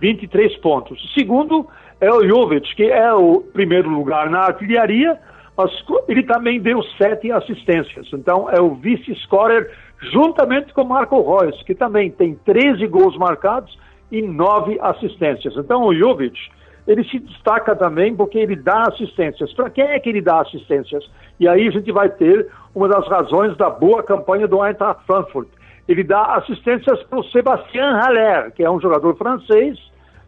23 0.00 0.56
pontos. 0.58 1.02
O 1.02 1.08
segundo 1.18 1.66
é 2.00 2.10
o 2.10 2.26
Jovic, 2.26 2.74
que 2.76 2.84
é 2.84 3.12
o 3.12 3.40
primeiro 3.40 3.88
lugar 3.88 4.30
na 4.30 4.40
artilharia, 4.40 5.18
mas 5.56 5.72
ele 6.06 6.22
também 6.22 6.60
deu 6.60 6.80
7 6.96 7.32
assistências. 7.32 8.06
Então, 8.12 8.48
é 8.48 8.60
o 8.60 8.74
vice-scorer 8.76 9.68
juntamente 10.00 10.72
com 10.72 10.84
Marco 10.84 11.20
Reus, 11.20 11.60
que 11.64 11.74
também 11.74 12.10
tem 12.10 12.34
13 12.34 12.86
gols 12.86 13.16
marcados 13.16 13.76
e 14.10 14.22
9 14.22 14.78
assistências. 14.80 15.54
Então 15.56 15.82
o 15.84 15.94
Jovic, 15.94 16.38
ele 16.86 17.04
se 17.04 17.18
destaca 17.18 17.74
também 17.74 18.14
porque 18.14 18.38
ele 18.38 18.56
dá 18.56 18.84
assistências. 18.84 19.52
Para 19.52 19.70
quem 19.70 19.84
é 19.84 19.98
que 19.98 20.08
ele 20.08 20.22
dá 20.22 20.40
assistências? 20.40 21.04
E 21.38 21.48
aí 21.48 21.68
a 21.68 21.70
gente 21.70 21.92
vai 21.92 22.08
ter 22.08 22.48
uma 22.74 22.88
das 22.88 23.06
razões 23.08 23.56
da 23.56 23.68
boa 23.68 24.02
campanha 24.02 24.46
do 24.46 24.64
Eintracht 24.64 25.04
Frankfurt. 25.04 25.48
Ele 25.86 26.04
dá 26.04 26.36
assistências 26.36 27.02
para 27.04 27.18
o 27.18 27.24
Sébastien 27.24 27.82
Haller, 27.82 28.52
que 28.52 28.62
é 28.62 28.70
um 28.70 28.80
jogador 28.80 29.16
francês, 29.16 29.78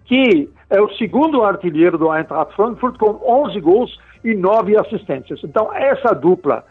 que 0.04 0.50
é 0.68 0.80
o 0.80 0.90
segundo 0.94 1.42
artilheiro 1.42 1.96
do 1.96 2.12
Eintracht 2.14 2.54
Frankfurt 2.56 2.96
com 2.98 3.20
11 3.24 3.60
gols 3.60 3.98
e 4.24 4.34
9 4.34 4.76
assistências. 4.78 5.40
Então 5.44 5.72
essa 5.72 6.14
dupla, 6.14 6.64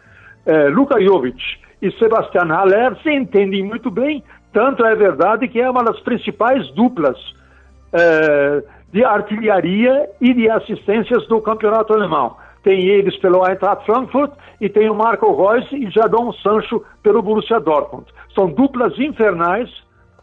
é, 0.45 0.67
Luka 0.69 1.01
Jovic 1.01 1.39
e 1.81 1.91
Sebastian 1.93 2.47
Haller 2.47 2.95
se 3.01 3.09
entendem 3.09 3.63
muito 3.63 3.89
bem, 3.89 4.23
tanto 4.51 4.85
é 4.85 4.95
verdade 4.95 5.47
que 5.47 5.61
é 5.61 5.69
uma 5.69 5.83
das 5.83 5.99
principais 6.01 6.69
duplas 6.71 7.17
é, 7.93 8.63
de 8.91 9.03
artilharia 9.03 10.09
e 10.19 10.33
de 10.33 10.49
assistências 10.49 11.25
do 11.27 11.41
campeonato 11.41 11.93
alemão. 11.93 12.35
Tem 12.63 12.87
eles 12.87 13.15
pelo 13.17 13.47
Eintracht 13.47 13.85
Frankfurt 13.85 14.31
e 14.59 14.67
tem 14.67 14.89
o 14.89 14.95
Marco 14.95 15.33
Reus 15.33 15.71
e 15.71 15.89
Jadon 15.89 16.33
Sancho 16.33 16.83
pelo 17.01 17.21
Borussia 17.21 17.59
Dortmund. 17.59 18.07
São 18.35 18.47
duplas 18.47 18.97
infernais, 18.99 19.69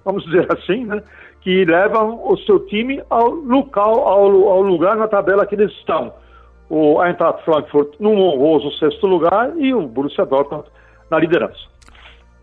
vamos 0.05 0.25
dizer 0.25 0.47
assim, 0.53 0.85
né, 0.85 1.03
que 1.41 1.65
levam 1.65 2.21
o 2.31 2.37
seu 2.39 2.61
time 2.67 3.03
ao 3.09 3.31
local, 3.31 4.07
ao, 4.07 4.49
ao 4.49 4.61
lugar 4.61 4.97
na 4.97 5.09
tabela 5.09 5.47
que 5.47 5.55
eles 5.55 5.73
estão. 5.73 6.13
O 6.69 7.03
Eintracht 7.03 7.43
Frankfurt 7.45 7.95
num 7.99 8.19
honroso 8.21 8.71
sexto 8.73 9.07
lugar 9.07 9.57
e 9.57 9.73
o 9.73 9.87
Borussia 9.87 10.27
Dortmund 10.27 10.65
na 11.11 11.19
liderança. 11.19 11.77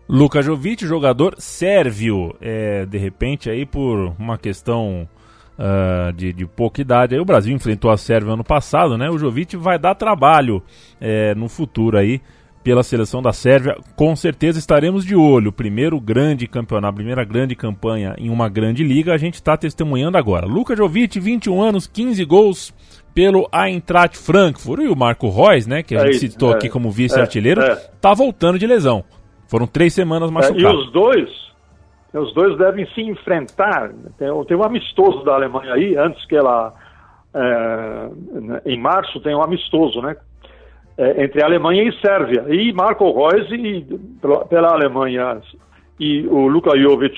Luka 0.08 0.42
Jovic, 0.42 0.86
jogador 0.86 1.34
sérvio, 1.38 2.36
é, 2.40 2.84
de 2.84 2.98
repente 2.98 3.48
aí 3.48 3.64
por 3.64 4.14
uma 4.18 4.36
questão 4.36 5.08
uh, 5.58 6.12
de, 6.12 6.32
de, 6.32 6.46
pouca 6.46 6.80
idade, 6.80 7.14
aí 7.14 7.20
o 7.20 7.24
Brasil 7.24 7.54
enfrentou 7.54 7.90
a 7.90 7.96
Sérvia 7.96 8.34
ano 8.34 8.44
passado, 8.44 8.98
né? 8.98 9.08
O 9.08 9.18
Jovic 9.18 9.56
vai 9.56 9.78
dar 9.78 9.94
trabalho 9.94 10.62
é, 11.00 11.34
no 11.34 11.48
futuro 11.48 11.96
aí 11.96 12.20
pela 12.62 12.82
seleção 12.82 13.20
da 13.20 13.32
Sérvia. 13.32 13.76
Com 13.94 14.16
certeza 14.16 14.58
estaremos 14.58 15.04
de 15.04 15.14
olho. 15.14 15.52
Primeiro 15.52 16.00
grande 16.00 16.46
campeonato, 16.46 16.96
primeira 16.96 17.24
grande 17.24 17.54
campanha 17.54 18.14
em 18.18 18.30
uma 18.30 18.48
grande 18.48 18.82
liga, 18.82 19.12
a 19.12 19.18
gente 19.18 19.34
está 19.34 19.56
testemunhando 19.56 20.16
agora. 20.16 20.46
Luka 20.46 20.74
Jovic, 20.74 21.20
21 21.20 21.62
anos, 21.62 21.86
15 21.86 22.24
gols, 22.24 22.74
pelo 23.14 23.48
Eintracht 23.52 24.18
Frankfurt. 24.18 24.82
E 24.82 24.88
o 24.88 24.96
Marco 24.96 25.28
Reus, 25.30 25.66
né, 25.66 25.82
que 25.82 25.96
a 25.96 26.00
é 26.00 26.12
gente 26.12 26.30
citou 26.30 26.52
é, 26.52 26.56
aqui 26.56 26.68
como 26.68 26.90
vice-artilheiro, 26.90 27.62
é, 27.62 27.76
tá 28.00 28.12
voltando 28.12 28.58
de 28.58 28.66
lesão. 28.66 29.04
Foram 29.48 29.66
três 29.66 29.94
semanas 29.94 30.30
machucado. 30.30 30.66
É, 30.66 30.72
e 30.72 30.76
os 30.76 30.92
dois, 30.92 31.30
os 32.12 32.34
dois 32.34 32.58
devem 32.58 32.86
se 32.92 33.02
enfrentar. 33.02 33.90
Tem, 34.18 34.28
tem 34.46 34.56
um 34.56 34.64
amistoso 34.64 35.24
da 35.24 35.34
Alemanha 35.34 35.74
aí, 35.74 35.96
antes 35.96 36.24
que 36.26 36.34
ela, 36.34 36.74
é, 37.32 38.08
em 38.66 38.80
março 38.80 39.20
tem 39.20 39.34
um 39.34 39.42
amistoso, 39.42 40.02
né, 40.02 40.16
é, 40.98 41.24
entre 41.24 41.42
Alemanha 41.44 41.84
e 41.84 42.00
Sérvia. 42.00 42.44
E 42.48 42.72
Marco 42.72 43.04
Reus 43.04 43.48
e, 43.52 43.86
pela, 44.20 44.44
pela 44.46 44.72
Alemanha 44.72 45.40
e 46.00 46.26
o 46.26 46.48
Luka 46.48 46.76
Jovic 46.76 47.16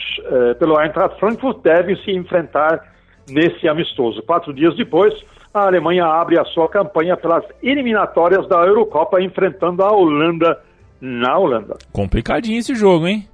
pelo 0.58 0.78
Eintracht 0.78 1.18
Frankfurt 1.18 1.62
devem 1.62 1.96
se 2.04 2.10
enfrentar 2.10 2.95
nesse 3.28 3.68
amistoso. 3.68 4.22
Quatro 4.22 4.52
dias 4.52 4.76
depois, 4.76 5.14
a 5.52 5.66
Alemanha 5.66 6.04
abre 6.04 6.38
a 6.38 6.44
sua 6.44 6.68
campanha 6.68 7.16
pelas 7.16 7.44
eliminatórias 7.62 8.48
da 8.48 8.64
Eurocopa, 8.64 9.20
enfrentando 9.20 9.82
a 9.82 9.90
Holanda 9.90 10.58
na 11.00 11.38
Holanda. 11.38 11.76
Complicadinho 11.92 12.58
esse 12.58 12.74
jogo, 12.74 13.06
hein? 13.06 13.26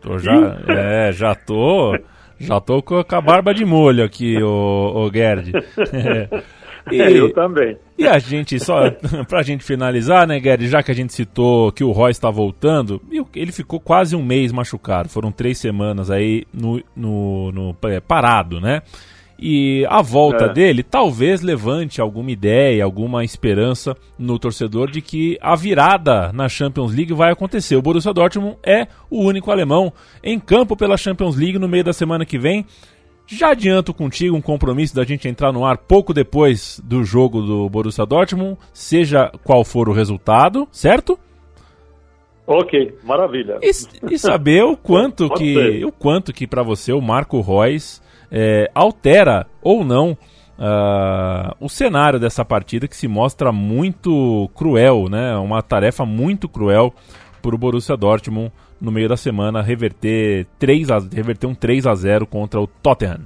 Tô 0.00 0.18
já, 0.18 0.58
é, 0.66 1.12
já 1.12 1.34
tô, 1.34 1.98
já 2.38 2.58
tô 2.60 2.82
com 2.82 3.04
a 3.08 3.20
barba 3.20 3.52
de 3.52 3.64
molho 3.64 4.02
aqui, 4.02 4.42
o, 4.42 5.06
o 5.06 5.10
Gerd. 5.12 5.52
E, 6.92 7.16
eu 7.16 7.32
também. 7.32 7.76
E 7.98 8.06
a 8.06 8.18
gente, 8.18 8.58
só 8.58 8.90
pra 9.28 9.42
gente 9.42 9.64
finalizar, 9.64 10.26
né, 10.26 10.40
Gerd, 10.40 10.68
já 10.68 10.82
que 10.82 10.90
a 10.90 10.94
gente 10.94 11.12
citou 11.12 11.70
que 11.72 11.84
o 11.84 11.90
Roy 11.90 12.10
está 12.10 12.30
voltando, 12.30 13.00
ele 13.34 13.52
ficou 13.52 13.78
quase 13.78 14.16
um 14.16 14.22
mês 14.22 14.52
machucado, 14.52 15.08
foram 15.08 15.30
três 15.30 15.58
semanas 15.58 16.10
aí 16.10 16.44
no, 16.52 16.82
no, 16.96 17.52
no 17.52 17.76
é, 17.84 18.00
parado, 18.00 18.60
né? 18.60 18.82
E 19.42 19.86
a 19.88 20.02
volta 20.02 20.44
é. 20.44 20.52
dele 20.52 20.82
talvez 20.82 21.40
levante 21.40 21.98
alguma 21.98 22.30
ideia, 22.30 22.84
alguma 22.84 23.24
esperança 23.24 23.96
no 24.18 24.38
torcedor 24.38 24.90
de 24.90 25.00
que 25.00 25.38
a 25.40 25.56
virada 25.56 26.30
na 26.34 26.46
Champions 26.46 26.94
League 26.94 27.14
vai 27.14 27.32
acontecer. 27.32 27.74
O 27.74 27.80
Borussia 27.80 28.12
Dortmund 28.12 28.58
é 28.62 28.86
o 29.08 29.24
único 29.24 29.50
alemão 29.50 29.90
em 30.22 30.38
campo 30.38 30.76
pela 30.76 30.98
Champions 30.98 31.36
League 31.36 31.58
no 31.58 31.66
meio 31.66 31.82
da 31.82 31.94
semana 31.94 32.26
que 32.26 32.38
vem. 32.38 32.66
Já 33.32 33.52
adianto 33.52 33.94
contigo 33.94 34.36
um 34.36 34.40
compromisso 34.40 34.94
da 34.94 35.04
gente 35.04 35.28
entrar 35.28 35.52
no 35.52 35.64
ar 35.64 35.78
pouco 35.78 36.12
depois 36.12 36.80
do 36.82 37.04
jogo 37.04 37.40
do 37.40 37.68
Borussia 37.68 38.04
Dortmund, 38.04 38.58
seja 38.72 39.30
qual 39.44 39.64
for 39.64 39.88
o 39.88 39.92
resultado, 39.92 40.66
certo? 40.72 41.16
Ok, 42.44 42.98
maravilha. 43.04 43.60
E, 43.62 43.70
e 44.12 44.18
saber 44.18 44.64
o 44.64 44.76
quanto 44.76 45.30
que 45.30 45.84
o 45.84 45.92
quanto 45.92 46.32
que 46.32 46.44
para 46.44 46.64
você 46.64 46.92
o 46.92 47.00
Marco 47.00 47.40
Reus 47.40 48.02
é, 48.32 48.68
altera 48.74 49.46
ou 49.62 49.84
não 49.84 50.18
uh, 50.58 51.54
o 51.60 51.68
cenário 51.68 52.18
dessa 52.18 52.44
partida 52.44 52.88
que 52.88 52.96
se 52.96 53.06
mostra 53.06 53.52
muito 53.52 54.50
cruel, 54.56 55.08
né? 55.08 55.36
Uma 55.36 55.62
tarefa 55.62 56.04
muito 56.04 56.48
cruel 56.48 56.92
para 57.40 57.54
o 57.54 57.58
Borussia 57.58 57.96
Dortmund 57.96 58.50
no 58.80 58.90
meio 58.90 59.08
da 59.08 59.16
semana 59.16 59.62
reverter, 59.62 60.46
3 60.58 60.90
a, 60.90 60.98
reverter 60.98 61.46
um 61.46 61.54
3 61.54 61.86
a 61.86 61.94
0 61.94 62.26
contra 62.26 62.60
o 62.60 62.66
Tottenham. 62.66 63.20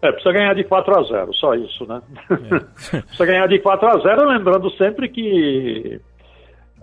É, 0.00 0.12
precisa 0.12 0.32
ganhar 0.32 0.54
de 0.54 0.64
4 0.64 0.98
a 0.98 1.02
0 1.02 1.34
só 1.34 1.54
isso, 1.54 1.86
né? 1.86 2.00
É. 2.30 3.00
precisa 3.02 3.26
ganhar 3.26 3.46
de 3.48 3.58
4 3.58 3.88
a 3.88 3.98
0 3.98 4.28
lembrando 4.28 4.70
sempre 4.76 5.08
que 5.08 6.00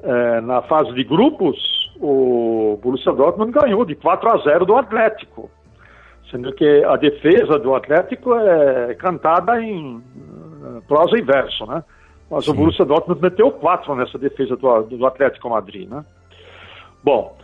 é, 0.04 0.42
na 0.42 0.62
fase 0.64 0.94
de 0.94 1.04
grupos 1.04 1.56
o 1.98 2.78
Borussia 2.84 3.14
Dortmund 3.14 3.54
ganhou 3.54 3.86
de 3.86 3.96
4 3.96 4.30
a 4.30 4.38
0 4.40 4.66
do 4.66 4.76
Atlético 4.76 5.50
sendo 6.30 6.52
que 6.54 6.84
a 6.84 6.96
defesa 6.96 7.60
do 7.60 7.76
Atlético 7.76 8.34
é 8.36 8.94
cantada 8.96 9.62
em 9.62 9.98
eh, 9.98 10.82
prosa 10.88 11.18
e 11.18 11.22
verso, 11.22 11.66
né? 11.66 11.84
Mas 12.30 12.46
Sim. 12.46 12.52
o 12.52 12.54
Borussia 12.56 12.86
Dortmund 12.86 13.22
meteu 13.22 13.52
quatro 13.52 13.96
nessa 13.96 14.18
defesa 14.18 14.56
do, 14.56 14.82
do 14.84 15.06
Atlético 15.06 15.50
Madrid, 15.50 15.90
né? 15.90 16.04
Bom, 17.06 17.38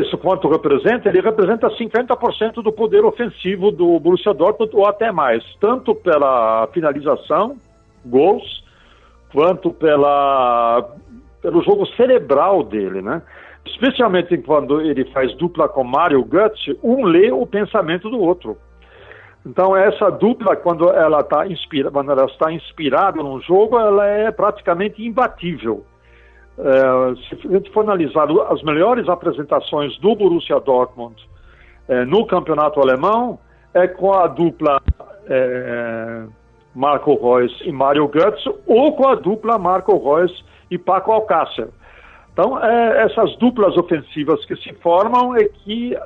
isso 0.00 0.16
quanto 0.18 0.48
representa? 0.48 1.08
Ele 1.08 1.20
representa 1.20 1.68
50% 1.68 2.62
do 2.62 2.72
poder 2.72 3.04
ofensivo 3.04 3.72
do 3.72 3.98
Borussia 3.98 4.32
Dortmund 4.32 4.70
ou 4.76 4.86
até 4.86 5.10
mais, 5.10 5.42
tanto 5.60 5.92
pela 5.92 6.68
finalização, 6.72 7.56
gols, 8.04 8.64
quanto 9.32 9.72
pela 9.72 10.88
pelo 11.42 11.62
jogo 11.62 11.86
cerebral 11.94 12.62
dele, 12.64 13.02
né? 13.02 13.22
especialmente 13.66 14.36
quando 14.38 14.80
ele 14.80 15.04
faz 15.06 15.34
dupla 15.36 15.68
com 15.68 15.84
Mario 15.84 16.24
Götze, 16.24 16.78
um 16.82 17.04
lê 17.04 17.30
o 17.30 17.46
pensamento 17.46 18.08
do 18.08 18.20
outro. 18.20 18.56
Então 19.44 19.76
essa 19.76 20.10
dupla, 20.10 20.56
quando 20.56 20.90
ela 20.90 21.20
está 21.20 21.46
inspira 21.46 21.90
quando 21.90 22.10
ela 22.10 22.24
está 22.24 22.52
inspirada 22.52 23.22
num 23.22 23.40
jogo, 23.40 23.78
ela 23.78 24.06
é 24.06 24.30
praticamente 24.30 25.04
imbatível. 25.04 25.84
É, 26.58 27.14
se 27.28 27.48
a 27.48 27.52
gente 27.52 27.70
for 27.70 27.82
analisar 27.82 28.26
as 28.50 28.62
melhores 28.62 29.08
apresentações 29.08 29.96
do 29.98 30.14
Borussia 30.14 30.58
Dortmund 30.60 31.14
é, 31.86 32.04
no 32.06 32.26
campeonato 32.26 32.80
alemão, 32.80 33.38
é 33.74 33.86
com 33.86 34.12
a 34.14 34.26
dupla 34.26 34.80
é, 35.28 36.24
Marco 36.74 37.14
Reus 37.14 37.52
e 37.64 37.70
Mario 37.70 38.08
Götze, 38.08 38.48
ou 38.66 38.96
com 38.96 39.06
a 39.06 39.14
dupla 39.14 39.58
Marco 39.58 39.96
Reus 39.98 40.44
e 40.70 40.78
Paco 40.78 41.12
Alcácer. 41.12 41.68
Então, 42.32 42.58
essas 42.62 43.34
duplas 43.38 43.74
ofensivas 43.78 44.44
que 44.44 44.56
se 44.56 44.74
formam 44.74 45.34
é 45.34 45.44
que 45.44 45.96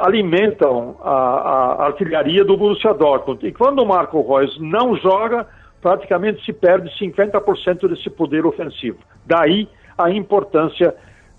alimentam 0.00 0.96
a, 1.02 1.10
a, 1.10 1.86
artilharia 1.86 2.44
do 2.44 2.58
Borussia 2.58 2.92
Dortmund. 2.92 3.46
E 3.46 3.52
quando 3.52 3.78
o 3.78 3.86
Marco 3.86 4.20
Reus 4.20 4.54
não 4.60 4.94
joga, 4.96 5.46
praticamente 5.86 6.44
se 6.44 6.52
perde 6.52 6.90
50% 6.98 7.86
desse 7.86 8.10
poder 8.10 8.44
ofensivo. 8.44 8.98
Daí 9.24 9.68
a 9.96 10.10
importância 10.10 10.92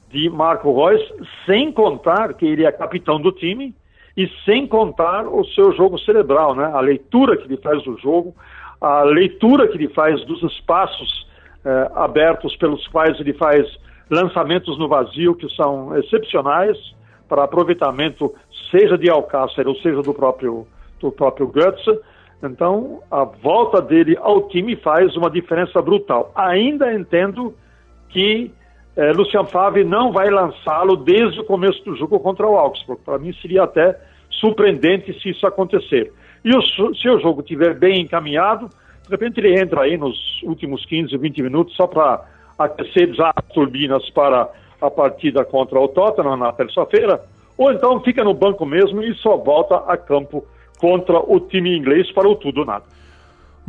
de 0.09 0.29
Marco 0.29 0.73
Reus, 0.73 1.01
sem 1.45 1.69
contar 1.69 2.33
que 2.33 2.45
ele 2.45 2.65
é 2.65 2.71
capitão 2.71 3.19
do 3.19 3.33
time 3.33 3.75
e 4.15 4.25
sem 4.45 4.65
contar 4.65 5.27
o 5.27 5.43
seu 5.47 5.73
jogo 5.73 5.99
cerebral, 5.99 6.55
né? 6.55 6.63
a 6.73 6.79
leitura 6.79 7.35
que 7.35 7.43
ele 7.43 7.57
faz 7.57 7.83
do 7.83 7.97
jogo, 7.97 8.33
a 8.79 9.03
leitura 9.03 9.67
que 9.67 9.75
ele 9.75 9.89
faz 9.89 10.23
dos 10.23 10.41
espaços 10.43 11.27
eh, 11.65 11.91
abertos 11.95 12.55
pelos 12.55 12.87
quais 12.87 13.19
ele 13.19 13.33
faz 13.33 13.67
lançamentos 14.09 14.79
no 14.79 14.87
vazio 14.87 15.35
que 15.35 15.53
são 15.57 15.93
excepcionais 15.97 16.77
para 17.27 17.43
aproveitamento, 17.43 18.33
seja 18.71 18.97
de 18.97 19.09
Alcácer 19.09 19.67
ou 19.67 19.75
seja 19.75 20.01
do 20.01 20.13
próprio, 20.13 20.65
do 21.01 21.11
próprio 21.11 21.51
Götze. 21.51 21.99
Então, 22.43 23.01
a 23.09 23.23
volta 23.23 23.81
dele 23.81 24.15
ao 24.19 24.47
time 24.47 24.75
faz 24.75 25.15
uma 25.15 25.29
diferença 25.29 25.81
brutal. 25.81 26.31
Ainda 26.35 26.93
entendo 26.93 27.53
que 28.09 28.51
eh, 28.95 29.11
Lucian 29.11 29.45
Favre 29.45 29.83
não 29.83 30.11
vai 30.11 30.29
lançá-lo 30.29 30.95
desde 30.95 31.39
o 31.39 31.43
começo 31.43 31.83
do 31.83 31.95
jogo 31.95 32.19
contra 32.19 32.47
o 32.47 32.57
Augsburg. 32.57 33.01
Para 33.03 33.17
mim 33.17 33.33
seria 33.41 33.63
até 33.63 33.99
surpreendente 34.29 35.19
se 35.19 35.29
isso 35.29 35.47
acontecer. 35.47 36.13
E 36.45 36.55
o, 36.55 36.61
se 36.95 37.09
o 37.09 37.19
jogo 37.19 37.41
estiver 37.41 37.73
bem 37.73 38.01
encaminhado, 38.01 38.69
de 39.03 39.09
repente 39.09 39.39
ele 39.39 39.59
entra 39.59 39.81
aí 39.81 39.97
nos 39.97 40.15
últimos 40.43 40.85
15, 40.85 41.17
20 41.17 41.41
minutos 41.41 41.75
só 41.75 41.87
para 41.87 42.23
aquecer 42.57 43.09
as 43.19 43.45
turbinas 43.53 44.07
para 44.11 44.49
a 44.81 44.91
partida 44.91 45.43
contra 45.43 45.79
o 45.79 45.87
Tottenham 45.87 46.37
na 46.37 46.51
terça-feira, 46.51 47.21
ou 47.57 47.71
então 47.71 47.99
fica 48.01 48.23
no 48.23 48.33
banco 48.33 48.65
mesmo 48.65 49.01
e 49.01 49.13
só 49.15 49.35
volta 49.37 49.77
a 49.91 49.97
campo 49.97 50.45
contra 50.77 51.19
o 51.19 51.39
time 51.39 51.77
inglês 51.77 52.11
para 52.13 52.27
o 52.27 52.35
tudo 52.35 52.61
ou 52.61 52.65
nada. 52.65 52.85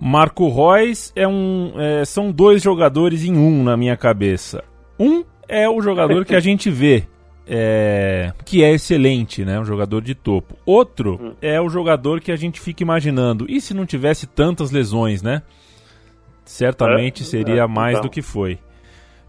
Marco 0.01 0.49
Reus 0.49 1.13
é 1.17 1.27
um, 1.27 1.73
é, 1.77 2.05
são 2.05 2.31
dois 2.31 2.63
jogadores 2.63 3.25
em 3.25 3.37
um 3.37 3.65
na 3.65 3.77
minha 3.77 3.97
cabeça. 3.97 4.63
Um 4.99 5.25
é 5.49 5.69
o 5.69 5.81
jogador 5.81 6.25
que 6.25 6.37
a 6.37 6.41
gente 6.41 6.71
vê 6.71 7.05
é, 7.49 8.33
que 8.45 8.63
é 8.63 8.73
excelente, 8.73 9.45
né? 9.45 9.59
Um 9.59 9.65
jogador 9.65 10.03
de 10.03 10.15
topo. 10.15 10.55
Outro 10.67 11.19
hum. 11.21 11.33
é 11.41 11.59
o 11.61 11.69
jogador 11.69 12.21
que 12.21 12.31
a 12.31 12.37
gente 12.37 12.61
fica 12.61 12.83
imaginando. 12.83 13.47
E 13.49 13.61
se 13.61 13.73
não 13.73 13.87
tivesse 13.87 14.27
tantas 14.27 14.71
lesões, 14.71 15.23
né? 15.23 15.43
Certamente 16.45 17.23
é, 17.23 17.27
seria 17.27 17.63
é, 17.63 17.67
mais 17.67 17.99
então. 17.99 18.03
do 18.03 18.11
que 18.11 18.21
foi. 18.21 18.59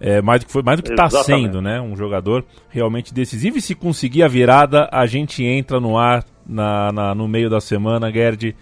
É, 0.01 0.21
mais 0.21 0.41
do 0.41 0.47
que 0.47 0.53
foi, 0.53 0.61
mais 0.63 0.79
do 0.79 0.83
que 0.83 0.91
está 0.91 1.09
sendo, 1.09 1.61
né? 1.61 1.81
Um 1.81 1.95
jogador 1.95 2.45
realmente 2.69 3.13
decisivo. 3.13 3.57
E 3.57 3.61
se 3.61 3.75
conseguir 3.75 4.23
a 4.23 4.27
virada, 4.27 4.87
a 4.91 5.05
gente 5.05 5.43
entra 5.43 5.79
no 5.79 5.97
ar 5.97 6.23
na, 6.47 6.91
na 6.91 7.15
no 7.15 7.27
meio 7.27 7.49
da 7.49 7.59
semana, 7.59 8.11
Gerd, 8.11 8.55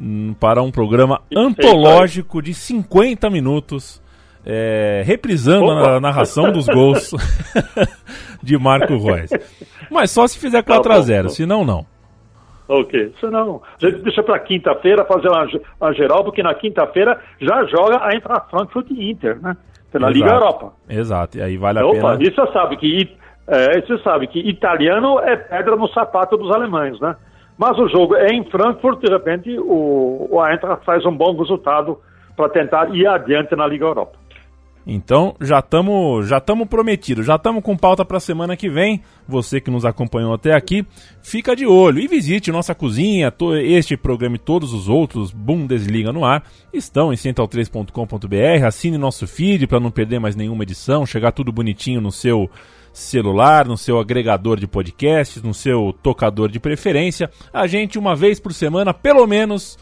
hum, 0.00 0.34
para 0.40 0.62
um 0.62 0.70
programa 0.70 1.20
antológico 1.34 2.40
de 2.40 2.54
50 2.54 3.28
minutos 3.28 4.02
é, 4.46 5.02
reprisando 5.04 5.70
a 5.70 6.00
narração 6.00 6.52
dos 6.52 6.66
gols 6.66 7.12
de 8.42 8.58
Marco 8.58 8.96
Reus. 8.98 9.30
Mas 9.90 10.10
só 10.10 10.26
se 10.26 10.38
fizer 10.38 10.62
4 10.62 10.82
tá 10.82 10.96
a 10.96 11.00
0 11.00 11.28
senão 11.30 11.64
não. 11.64 11.86
Ok, 12.66 13.14
senão 13.20 13.60
a 13.82 13.86
gente 13.86 14.02
deixa 14.02 14.22
para 14.22 14.38
quinta-feira 14.38 15.04
fazer 15.04 15.28
uma, 15.28 15.46
uma, 15.78 15.92
geral, 15.92 16.24
porque 16.24 16.42
na 16.42 16.54
quinta-feira 16.54 17.20
já 17.38 17.64
joga 17.66 18.02
a 18.02 18.16
entrar 18.16 18.40
Frankfurt 18.50 18.86
e 18.90 19.10
Inter, 19.10 19.38
né? 19.42 19.54
Pela 19.94 20.10
Exato. 20.10 20.18
Liga 20.18 20.34
Europa. 20.34 20.72
Exato, 20.88 21.38
e 21.38 21.42
aí 21.42 21.56
vale 21.56 21.78
a 21.78 21.86
Opa, 21.86 22.16
pena. 22.16 22.18
E 22.20 22.34
você 22.34 22.52
sabe 22.52 22.76
que 22.76 23.16
é, 23.46 23.80
você 23.80 23.96
sabe 23.98 24.26
que 24.26 24.40
italiano 24.40 25.20
é 25.20 25.36
pedra 25.36 25.76
no 25.76 25.86
sapato 25.90 26.36
dos 26.36 26.52
alemães, 26.52 26.98
né? 26.98 27.14
Mas 27.56 27.78
o 27.78 27.88
jogo 27.88 28.16
é 28.16 28.26
em 28.26 28.42
Frankfurt, 28.50 28.98
de 28.98 29.12
repente 29.12 29.56
o, 29.56 30.26
o 30.28 30.44
Eintracht 30.44 30.84
faz 30.84 31.06
um 31.06 31.16
bom 31.16 31.38
resultado 31.38 32.00
para 32.36 32.48
tentar 32.48 32.92
ir 32.92 33.06
adiante 33.06 33.54
na 33.54 33.68
Liga 33.68 33.84
Europa. 33.84 34.18
Então 34.86 35.34
já 35.40 35.60
estamos 35.60 36.28
já 36.28 36.38
estamos 36.38 36.68
prometidos, 36.68 37.24
já 37.24 37.36
estamos 37.36 37.62
com 37.62 37.76
pauta 37.76 38.04
para 38.04 38.18
a 38.18 38.20
semana 38.20 38.56
que 38.56 38.68
vem. 38.68 39.02
Você 39.26 39.60
que 39.60 39.70
nos 39.70 39.86
acompanhou 39.86 40.34
até 40.34 40.52
aqui, 40.52 40.86
fica 41.22 41.56
de 41.56 41.66
olho 41.66 41.98
e 41.98 42.06
visite 42.06 42.52
nossa 42.52 42.74
cozinha. 42.74 43.32
Este 43.62 43.96
programa 43.96 44.36
e 44.36 44.38
todos 44.38 44.74
os 44.74 44.88
outros 44.88 45.30
Bundesliga 45.30 46.12
no 46.12 46.24
ar 46.24 46.44
estão 46.72 47.12
em 47.12 47.16
central3.com.br. 47.16 48.66
Assine 48.66 48.98
nosso 48.98 49.26
feed 49.26 49.66
para 49.66 49.80
não 49.80 49.90
perder 49.90 50.18
mais 50.18 50.36
nenhuma 50.36 50.64
edição, 50.64 51.06
chegar 51.06 51.32
tudo 51.32 51.50
bonitinho 51.50 52.00
no 52.00 52.12
seu 52.12 52.50
celular, 52.92 53.66
no 53.66 53.76
seu 53.76 53.98
agregador 53.98 54.60
de 54.60 54.66
podcasts, 54.66 55.42
no 55.42 55.54
seu 55.54 55.94
tocador 56.02 56.50
de 56.50 56.60
preferência. 56.60 57.30
A 57.52 57.66
gente, 57.66 57.98
uma 57.98 58.14
vez 58.14 58.38
por 58.38 58.52
semana, 58.52 58.94
pelo 58.94 59.26
menos, 59.26 59.78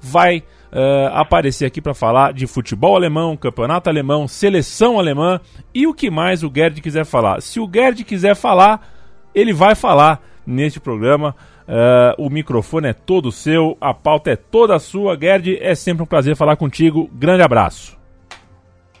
vai 0.00 0.44
uh, 0.72 1.14
aparecer 1.14 1.66
aqui 1.66 1.80
para 1.80 1.94
falar 1.94 2.32
de 2.32 2.46
futebol 2.46 2.96
alemão, 2.96 3.36
campeonato 3.36 3.88
alemão, 3.88 4.26
seleção 4.26 4.98
alemã 4.98 5.40
e 5.74 5.86
o 5.86 5.94
que 5.94 6.10
mais 6.10 6.42
o 6.42 6.50
Gerd 6.52 6.80
quiser 6.80 7.04
falar. 7.04 7.40
Se 7.42 7.60
o 7.60 7.70
Gerd 7.72 8.02
quiser 8.04 8.34
falar, 8.34 8.88
ele 9.34 9.52
vai 9.52 9.74
falar 9.74 10.20
neste 10.46 10.80
programa. 10.80 11.36
Uh, 11.62 12.26
o 12.26 12.28
microfone 12.28 12.88
é 12.88 12.92
todo 12.92 13.30
seu, 13.30 13.76
a 13.80 13.94
pauta 13.94 14.30
é 14.30 14.36
toda 14.36 14.78
sua. 14.78 15.16
Gerd, 15.18 15.58
é 15.60 15.74
sempre 15.74 16.02
um 16.02 16.06
prazer 16.06 16.36
falar 16.36 16.56
contigo. 16.56 17.08
Grande 17.12 17.42
abraço. 17.42 18.01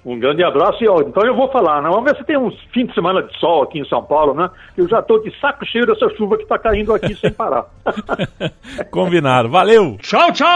Um 0.04 0.18
grande 0.18 0.42
abraço 0.42 0.82
e 0.82 0.88
ó, 0.88 1.00
então 1.00 1.24
eu 1.24 1.36
vou 1.36 1.48
falar, 1.50 1.80
né? 1.80 1.88
Vamos 1.88 2.10
ver 2.10 2.16
se 2.16 2.24
tem 2.24 2.36
uns 2.36 2.58
fim 2.72 2.86
de 2.86 2.94
semana 2.94 3.22
de 3.22 3.38
sol 3.38 3.62
aqui 3.62 3.78
em 3.78 3.84
São 3.84 4.02
Paulo, 4.02 4.34
né? 4.34 4.50
Eu 4.76 4.88
já 4.88 4.98
estou 4.98 5.22
de 5.22 5.30
saco 5.38 5.64
cheio 5.64 5.86
dessa 5.86 6.08
chuva 6.16 6.36
que 6.36 6.42
está 6.42 6.58
caindo 6.58 6.92
aqui 6.92 7.14
sem 7.14 7.30
parar. 7.30 7.66
Combinado. 8.90 9.48
Valeu! 9.48 9.96
Tchau, 9.98 10.32
tchau! 10.32 10.48